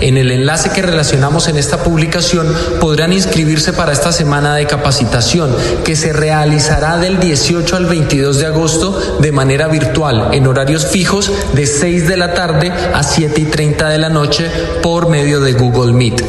En 0.00 0.16
el 0.16 0.30
enlace 0.30 0.70
que 0.70 0.82
relacionamos 0.82 1.48
en 1.48 1.56
esta 1.56 1.82
publicación 1.82 2.46
podrán 2.80 3.12
inscribirse 3.12 3.72
para 3.72 3.92
esta 3.92 4.12
semana 4.12 4.54
de 4.54 4.66
capacitación 4.66 5.54
que 5.84 5.96
se 5.96 6.12
realizará 6.12 6.98
del 6.98 7.20
18 7.20 7.76
al 7.76 7.86
22 7.86 8.38
de 8.38 8.46
agosto 8.46 9.18
de 9.20 9.32
manera 9.32 9.68
virtual 9.68 10.28
en 10.32 10.46
horarios 10.46 10.86
fijos 10.86 11.30
de 11.54 11.66
6 11.66 12.08
de 12.08 12.16
la 12.16 12.34
tarde 12.34 12.72
a 12.92 13.02
7 13.02 13.40
y 13.40 13.44
30 13.44 13.88
de 13.88 13.98
la 13.98 14.08
noche 14.08 14.50
por 14.82 15.08
medio 15.08 15.40
de 15.40 15.52
Google 15.52 15.92
Meet. 15.92 16.22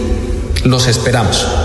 Los 0.64 0.88
esperamos. 0.88 1.65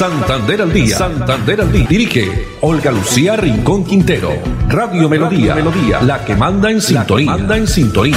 Santander 0.00 0.62
al 0.62 0.72
día. 0.72 0.96
Santander 0.96 1.60
al 1.60 1.70
día. 1.70 1.86
Dirige 1.86 2.22
Olga 2.62 2.90
Lucía 2.90 3.36
Rincón 3.36 3.84
Quintero. 3.84 4.30
Radio 4.66 5.10
Melodía. 5.10 5.54
Melodía. 5.54 6.00
La 6.00 6.24
que 6.24 6.34
manda 6.34 6.70
en 6.70 6.80
sintonía. 6.80 7.32
manda 7.32 7.58
en 7.58 7.66
sintonía. 7.66 8.16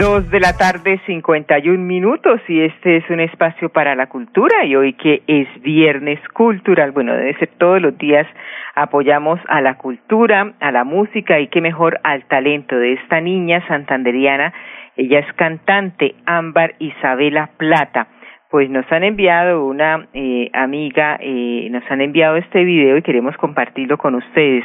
Dos 0.00 0.28
de 0.32 0.40
la 0.40 0.56
tarde, 0.56 1.00
51 1.06 1.78
minutos, 1.78 2.40
y 2.48 2.62
este 2.62 2.96
es 2.96 3.04
un 3.08 3.20
espacio 3.20 3.68
para 3.68 3.94
la 3.94 4.08
cultura. 4.08 4.64
Y 4.64 4.74
hoy 4.74 4.94
que 4.94 5.22
es 5.28 5.46
Viernes 5.62 6.18
Cultural, 6.34 6.90
bueno, 6.90 7.12
debe 7.12 7.38
ser 7.38 7.50
todos 7.56 7.80
los 7.80 7.96
días 7.98 8.26
apoyamos 8.74 9.40
a 9.48 9.60
la 9.60 9.74
cultura, 9.74 10.54
a 10.60 10.72
la 10.72 10.84
música 10.84 11.40
y 11.40 11.48
qué 11.48 11.60
mejor 11.60 12.00
al 12.04 12.24
talento 12.24 12.76
de 12.76 12.92
esta 12.94 13.20
niña 13.20 13.66
santanderiana 13.66 14.52
ella 14.98 15.20
es 15.20 15.32
cantante, 15.34 16.16
Ámbar 16.26 16.74
Isabela 16.80 17.50
Plata. 17.56 18.08
Pues 18.50 18.68
nos 18.68 18.90
han 18.90 19.04
enviado 19.04 19.64
una 19.64 20.08
eh, 20.12 20.50
amiga, 20.52 21.18
eh, 21.20 21.68
nos 21.70 21.88
han 21.88 22.00
enviado 22.00 22.34
este 22.34 22.64
video 22.64 22.96
y 22.96 23.02
queremos 23.02 23.36
compartirlo 23.36 23.96
con 23.96 24.16
ustedes. 24.16 24.64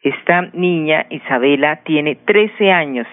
Esta 0.00 0.42
niña, 0.52 1.06
Isabela, 1.10 1.80
tiene 1.82 2.14
13 2.14 2.70
años, 2.70 3.08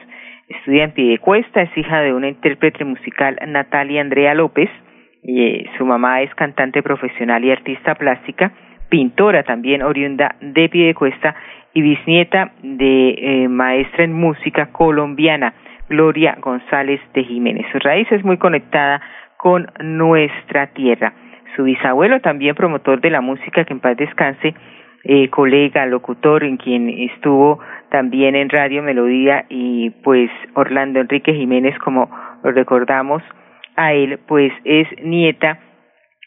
estudia 0.49 0.83
en 0.83 0.91
Piedecuesta, 0.91 1.63
es 1.63 1.75
hija 1.75 1.99
de 2.01 2.13
una 2.13 2.27
intérprete 2.27 2.85
musical, 2.85 3.39
Natalia 3.47 4.01
Andrea 4.01 4.35
López, 4.35 4.69
eh, 5.23 5.65
su 5.79 5.85
mamá 5.85 6.21
es 6.21 6.33
cantante 6.35 6.83
profesional 6.83 7.43
y 7.43 7.51
artista 7.51 7.95
plástica, 7.95 8.51
pintora 8.89 9.41
también 9.41 9.81
oriunda 9.81 10.35
de 10.41 10.69
Piedecuesta 10.69 11.33
y 11.73 11.81
bisnieta 11.81 12.51
de 12.61 13.47
maestra 13.49 14.03
en 14.03 14.13
música 14.13 14.67
colombiana. 14.71 15.55
Gloria 15.91 16.37
González 16.39 17.01
de 17.13 17.25
Jiménez. 17.25 17.65
Su 17.73 17.79
raíz 17.79 18.09
es 18.13 18.23
muy 18.23 18.37
conectada 18.37 19.01
con 19.35 19.67
nuestra 19.81 20.67
tierra. 20.67 21.13
Su 21.57 21.63
bisabuelo, 21.63 22.21
también 22.21 22.55
promotor 22.55 23.01
de 23.01 23.09
la 23.09 23.19
música, 23.19 23.65
que 23.65 23.73
en 23.73 23.81
paz 23.81 23.97
descanse, 23.97 24.55
eh, 25.03 25.29
colega, 25.29 25.85
locutor, 25.85 26.45
en 26.45 26.55
quien 26.55 26.87
estuvo 26.87 27.59
también 27.89 28.35
en 28.35 28.49
Radio 28.49 28.81
Melodía, 28.81 29.45
y 29.49 29.89
pues 30.01 30.31
Orlando 30.53 31.01
Enrique 31.01 31.33
Jiménez, 31.33 31.77
como 31.79 32.09
lo 32.41 32.51
recordamos 32.51 33.21
a 33.75 33.91
él, 33.91 34.17
pues 34.29 34.53
es 34.63 34.87
nieta 35.03 35.59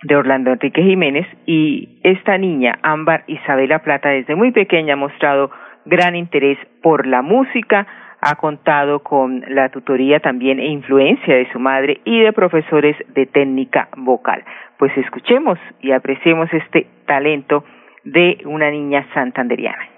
de 0.02 0.14
Orlando 0.14 0.50
Enrique 0.50 0.82
Jiménez, 0.82 1.26
y 1.46 2.00
esta 2.02 2.36
niña, 2.36 2.78
Ámbar 2.82 3.24
Isabela 3.28 3.78
Plata, 3.78 4.10
desde 4.10 4.34
muy 4.34 4.50
pequeña 4.52 4.92
ha 4.92 4.96
mostrado 4.96 5.50
gran 5.86 6.16
interés 6.16 6.58
por 6.82 7.06
la 7.06 7.22
música, 7.22 7.86
ha 8.24 8.36
contado 8.36 9.00
con 9.00 9.44
la 9.48 9.68
tutoría 9.68 10.18
también 10.18 10.58
e 10.58 10.66
influencia 10.68 11.36
de 11.36 11.46
su 11.52 11.58
madre 11.58 12.00
y 12.06 12.20
de 12.20 12.32
profesores 12.32 12.96
de 13.14 13.26
técnica 13.26 13.88
vocal. 13.98 14.42
Pues 14.78 14.96
escuchemos 14.96 15.58
y 15.82 15.92
apreciemos 15.92 16.48
este 16.52 16.86
talento 17.06 17.64
de 18.04 18.38
una 18.46 18.70
niña 18.70 19.06
santanderiana. 19.12 19.90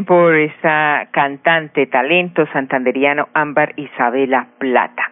por 0.00 0.34
esa 0.34 1.08
cantante, 1.10 1.86
talento 1.86 2.46
santanderiano 2.52 3.28
Ámbar 3.34 3.74
Isabela 3.76 4.46
Plata. 4.58 5.10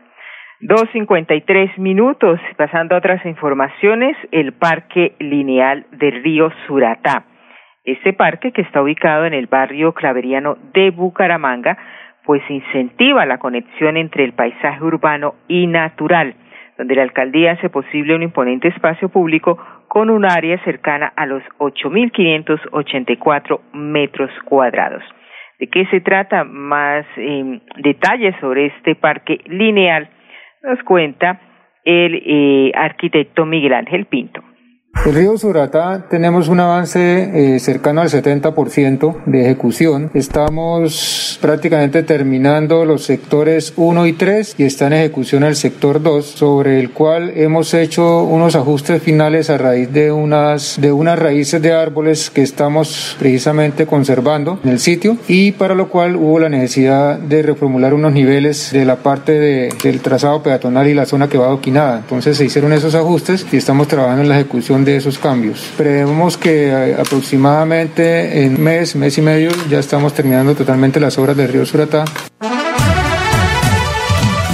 Dos 0.60 0.86
cincuenta 0.92 1.34
y 1.34 1.42
tres 1.42 1.70
minutos, 1.78 2.40
pasando 2.56 2.94
a 2.94 2.98
otras 2.98 3.24
informaciones, 3.26 4.16
el 4.32 4.52
Parque 4.52 5.14
Lineal 5.18 5.86
del 5.92 6.22
Río 6.22 6.50
Suratá. 6.66 7.24
Este 7.84 8.14
parque, 8.14 8.52
que 8.52 8.62
está 8.62 8.82
ubicado 8.82 9.26
en 9.26 9.34
el 9.34 9.46
barrio 9.46 9.92
claveriano 9.92 10.56
de 10.72 10.90
Bucaramanga, 10.90 11.76
pues 12.24 12.42
incentiva 12.48 13.26
la 13.26 13.38
conexión 13.38 13.98
entre 13.98 14.24
el 14.24 14.32
paisaje 14.32 14.82
urbano 14.82 15.34
y 15.46 15.66
natural, 15.66 16.34
donde 16.78 16.94
la 16.94 17.02
alcaldía 17.02 17.52
hace 17.52 17.68
posible 17.68 18.14
un 18.14 18.22
imponente 18.22 18.68
espacio 18.68 19.10
público 19.10 19.58
con 19.90 20.08
un 20.08 20.24
área 20.24 20.56
cercana 20.62 21.12
a 21.16 21.26
los 21.26 21.42
8.584 21.58 23.60
metros 23.72 24.30
cuadrados. 24.44 25.02
¿De 25.58 25.66
qué 25.66 25.84
se 25.86 26.00
trata? 26.00 26.44
Más 26.44 27.04
eh, 27.16 27.60
detalles 27.78 28.36
sobre 28.40 28.66
este 28.66 28.94
parque 28.94 29.40
lineal 29.46 30.08
nos 30.62 30.80
cuenta 30.84 31.40
el 31.84 32.22
eh, 32.24 32.70
arquitecto 32.72 33.44
Miguel 33.44 33.72
Ángel 33.72 34.06
Pinto. 34.06 34.44
El 35.06 35.14
río 35.14 35.38
Surata 35.38 36.04
tenemos 36.10 36.48
un 36.48 36.60
avance 36.60 37.54
eh, 37.54 37.58
cercano 37.58 38.02
al 38.02 38.10
70% 38.10 39.24
de 39.24 39.40
ejecución. 39.40 40.10
Estamos 40.12 41.38
prácticamente 41.40 42.02
terminando 42.02 42.84
los 42.84 43.04
sectores 43.04 43.72
1 43.76 44.06
y 44.06 44.12
3 44.12 44.56
y 44.58 44.64
está 44.64 44.88
en 44.88 44.92
ejecución 44.92 45.42
el 45.42 45.56
sector 45.56 46.02
2, 46.02 46.26
sobre 46.26 46.80
el 46.80 46.90
cual 46.90 47.32
hemos 47.34 47.72
hecho 47.72 48.24
unos 48.24 48.56
ajustes 48.56 49.02
finales 49.02 49.48
a 49.48 49.56
raíz 49.56 49.90
de 49.90 50.12
unas, 50.12 50.78
de 50.78 50.92
unas 50.92 51.18
raíces 51.18 51.62
de 51.62 51.72
árboles 51.72 52.28
que 52.28 52.42
estamos 52.42 53.16
precisamente 53.18 53.86
conservando 53.86 54.60
en 54.62 54.68
el 54.68 54.80
sitio 54.80 55.16
y 55.26 55.52
para 55.52 55.74
lo 55.74 55.88
cual 55.88 56.14
hubo 56.14 56.38
la 56.40 56.50
necesidad 56.50 57.18
de 57.18 57.40
reformular 57.40 57.94
unos 57.94 58.12
niveles 58.12 58.70
de 58.70 58.84
la 58.84 58.96
parte 58.96 59.32
de, 59.32 59.74
del 59.82 60.00
trazado 60.00 60.42
peatonal 60.42 60.88
y 60.88 60.94
la 60.94 61.06
zona 61.06 61.30
que 61.30 61.38
va 61.38 61.46
adoquinada. 61.46 62.00
Entonces 62.00 62.36
se 62.36 62.44
hicieron 62.44 62.74
esos 62.74 62.94
ajustes 62.94 63.46
y 63.50 63.56
estamos 63.56 63.88
trabajando 63.88 64.20
en 64.20 64.28
la 64.28 64.38
ejecución 64.38 64.84
de 64.84 64.89
de 64.90 64.98
esos 64.98 65.18
cambios. 65.18 65.74
Prevemos 65.76 66.36
que 66.36 66.68
eh, 66.68 66.94
aproximadamente 66.94 68.44
en 68.44 68.62
mes, 68.62 68.96
mes 68.96 69.16
y 69.18 69.22
medio 69.22 69.50
ya 69.68 69.78
estamos 69.78 70.14
terminando 70.14 70.54
totalmente 70.54 71.00
las 71.00 71.18
obras 71.18 71.36
del 71.36 71.52
río 71.52 71.64
Suratá. 71.64 72.04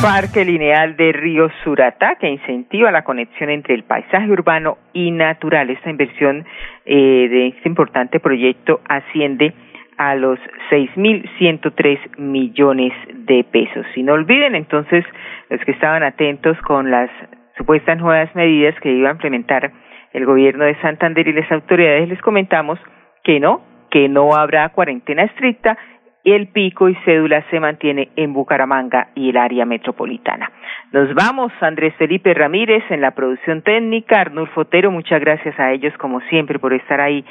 Parque 0.02 0.44
Lineal 0.44 0.96
de 0.96 1.10
Río 1.12 1.48
Suratá, 1.64 2.16
que 2.20 2.28
incentiva 2.28 2.90
la 2.92 3.02
conexión 3.02 3.50
entre 3.50 3.74
el 3.74 3.82
paisaje 3.82 4.30
urbano 4.30 4.78
y 4.92 5.10
natural. 5.10 5.70
Esta 5.70 5.90
inversión 5.90 6.44
eh, 6.84 7.28
de 7.28 7.48
este 7.48 7.68
importante 7.68 8.20
proyecto 8.20 8.80
asciende 8.88 9.54
a 9.96 10.14
los 10.14 10.38
6.103 10.70 12.18
millones 12.18 12.92
de 13.14 13.44
pesos. 13.44 13.86
Y 13.96 14.02
no 14.02 14.12
olviden 14.12 14.54
entonces 14.54 15.04
los 15.48 15.60
que 15.64 15.72
estaban 15.72 16.02
atentos 16.02 16.56
con 16.60 16.90
las 16.90 17.10
supuestas 17.56 17.98
nuevas 17.98 18.34
medidas 18.34 18.78
que 18.80 18.92
iba 18.92 19.08
a 19.08 19.12
implementar 19.12 19.72
el 20.16 20.24
gobierno 20.24 20.64
de 20.64 20.74
Santander 20.80 21.28
y 21.28 21.34
las 21.34 21.52
autoridades, 21.52 22.08
les 22.08 22.20
comentamos 22.22 22.78
que 23.22 23.38
no, 23.38 23.60
que 23.90 24.08
no 24.08 24.34
habrá 24.34 24.70
cuarentena 24.70 25.24
estricta 25.24 25.76
el 26.24 26.48
pico 26.48 26.88
y 26.88 26.94
cédula 27.04 27.44
se 27.50 27.60
mantiene 27.60 28.08
en 28.16 28.32
Bucaramanga 28.32 29.08
y 29.14 29.28
el 29.30 29.36
área 29.36 29.64
metropolitana. 29.64 30.50
Nos 30.90 31.14
vamos, 31.14 31.52
Andrés 31.60 31.94
Felipe 31.96 32.32
Ramírez 32.34 32.82
en 32.90 33.02
la 33.02 33.12
producción 33.12 33.60
técnica, 33.62 34.22
Arnulfo 34.22 34.62
Otero, 34.62 34.90
muchas 34.90 35.20
gracias 35.20 35.56
a 35.60 35.70
ellos 35.70 35.92
como 35.98 36.20
siempre 36.22 36.58
por 36.58 36.72
estar 36.72 37.00
ahí 37.00 37.24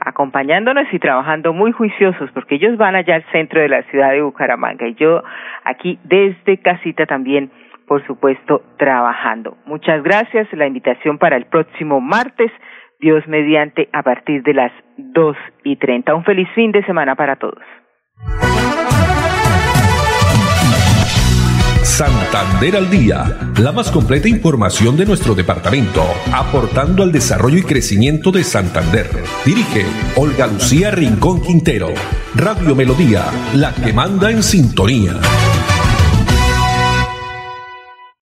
acompañándonos 0.00 0.92
y 0.92 0.98
trabajando 0.98 1.52
muy 1.52 1.72
juiciosos 1.72 2.30
porque 2.32 2.54
ellos 2.54 2.78
van 2.78 2.96
allá 2.96 3.16
al 3.16 3.24
centro 3.32 3.60
de 3.60 3.68
la 3.68 3.82
ciudad 3.82 4.12
de 4.12 4.22
Bucaramanga 4.22 4.88
y 4.88 4.94
yo 4.94 5.22
aquí 5.64 5.98
desde 6.04 6.56
casita 6.56 7.04
también 7.04 7.50
por 7.90 8.06
supuesto 8.06 8.62
trabajando. 8.78 9.56
Muchas 9.66 10.04
gracias, 10.04 10.46
la 10.52 10.68
invitación 10.68 11.18
para 11.18 11.36
el 11.36 11.46
próximo 11.46 12.00
martes, 12.00 12.52
Dios 13.00 13.26
mediante 13.26 13.88
a 13.92 14.04
partir 14.04 14.44
de 14.44 14.54
las 14.54 14.70
dos 14.96 15.36
y 15.64 15.74
treinta. 15.74 16.14
Un 16.14 16.22
feliz 16.22 16.46
fin 16.54 16.70
de 16.70 16.84
semana 16.84 17.16
para 17.16 17.34
todos. 17.34 17.58
Santander 21.82 22.76
al 22.76 22.88
Día, 22.88 23.24
la 23.60 23.72
más 23.72 23.90
completa 23.90 24.28
información 24.28 24.96
de 24.96 25.06
nuestro 25.06 25.34
departamento, 25.34 26.02
aportando 26.32 27.02
al 27.02 27.10
desarrollo 27.10 27.58
y 27.58 27.62
crecimiento 27.62 28.30
de 28.30 28.44
Santander. 28.44 29.06
Dirige 29.44 29.82
Olga 30.16 30.46
Lucía 30.46 30.92
Rincón 30.92 31.42
Quintero. 31.42 31.88
Radio 32.36 32.76
Melodía, 32.76 33.24
la 33.56 33.74
que 33.74 33.92
manda 33.92 34.30
en 34.30 34.44
sintonía. 34.44 35.14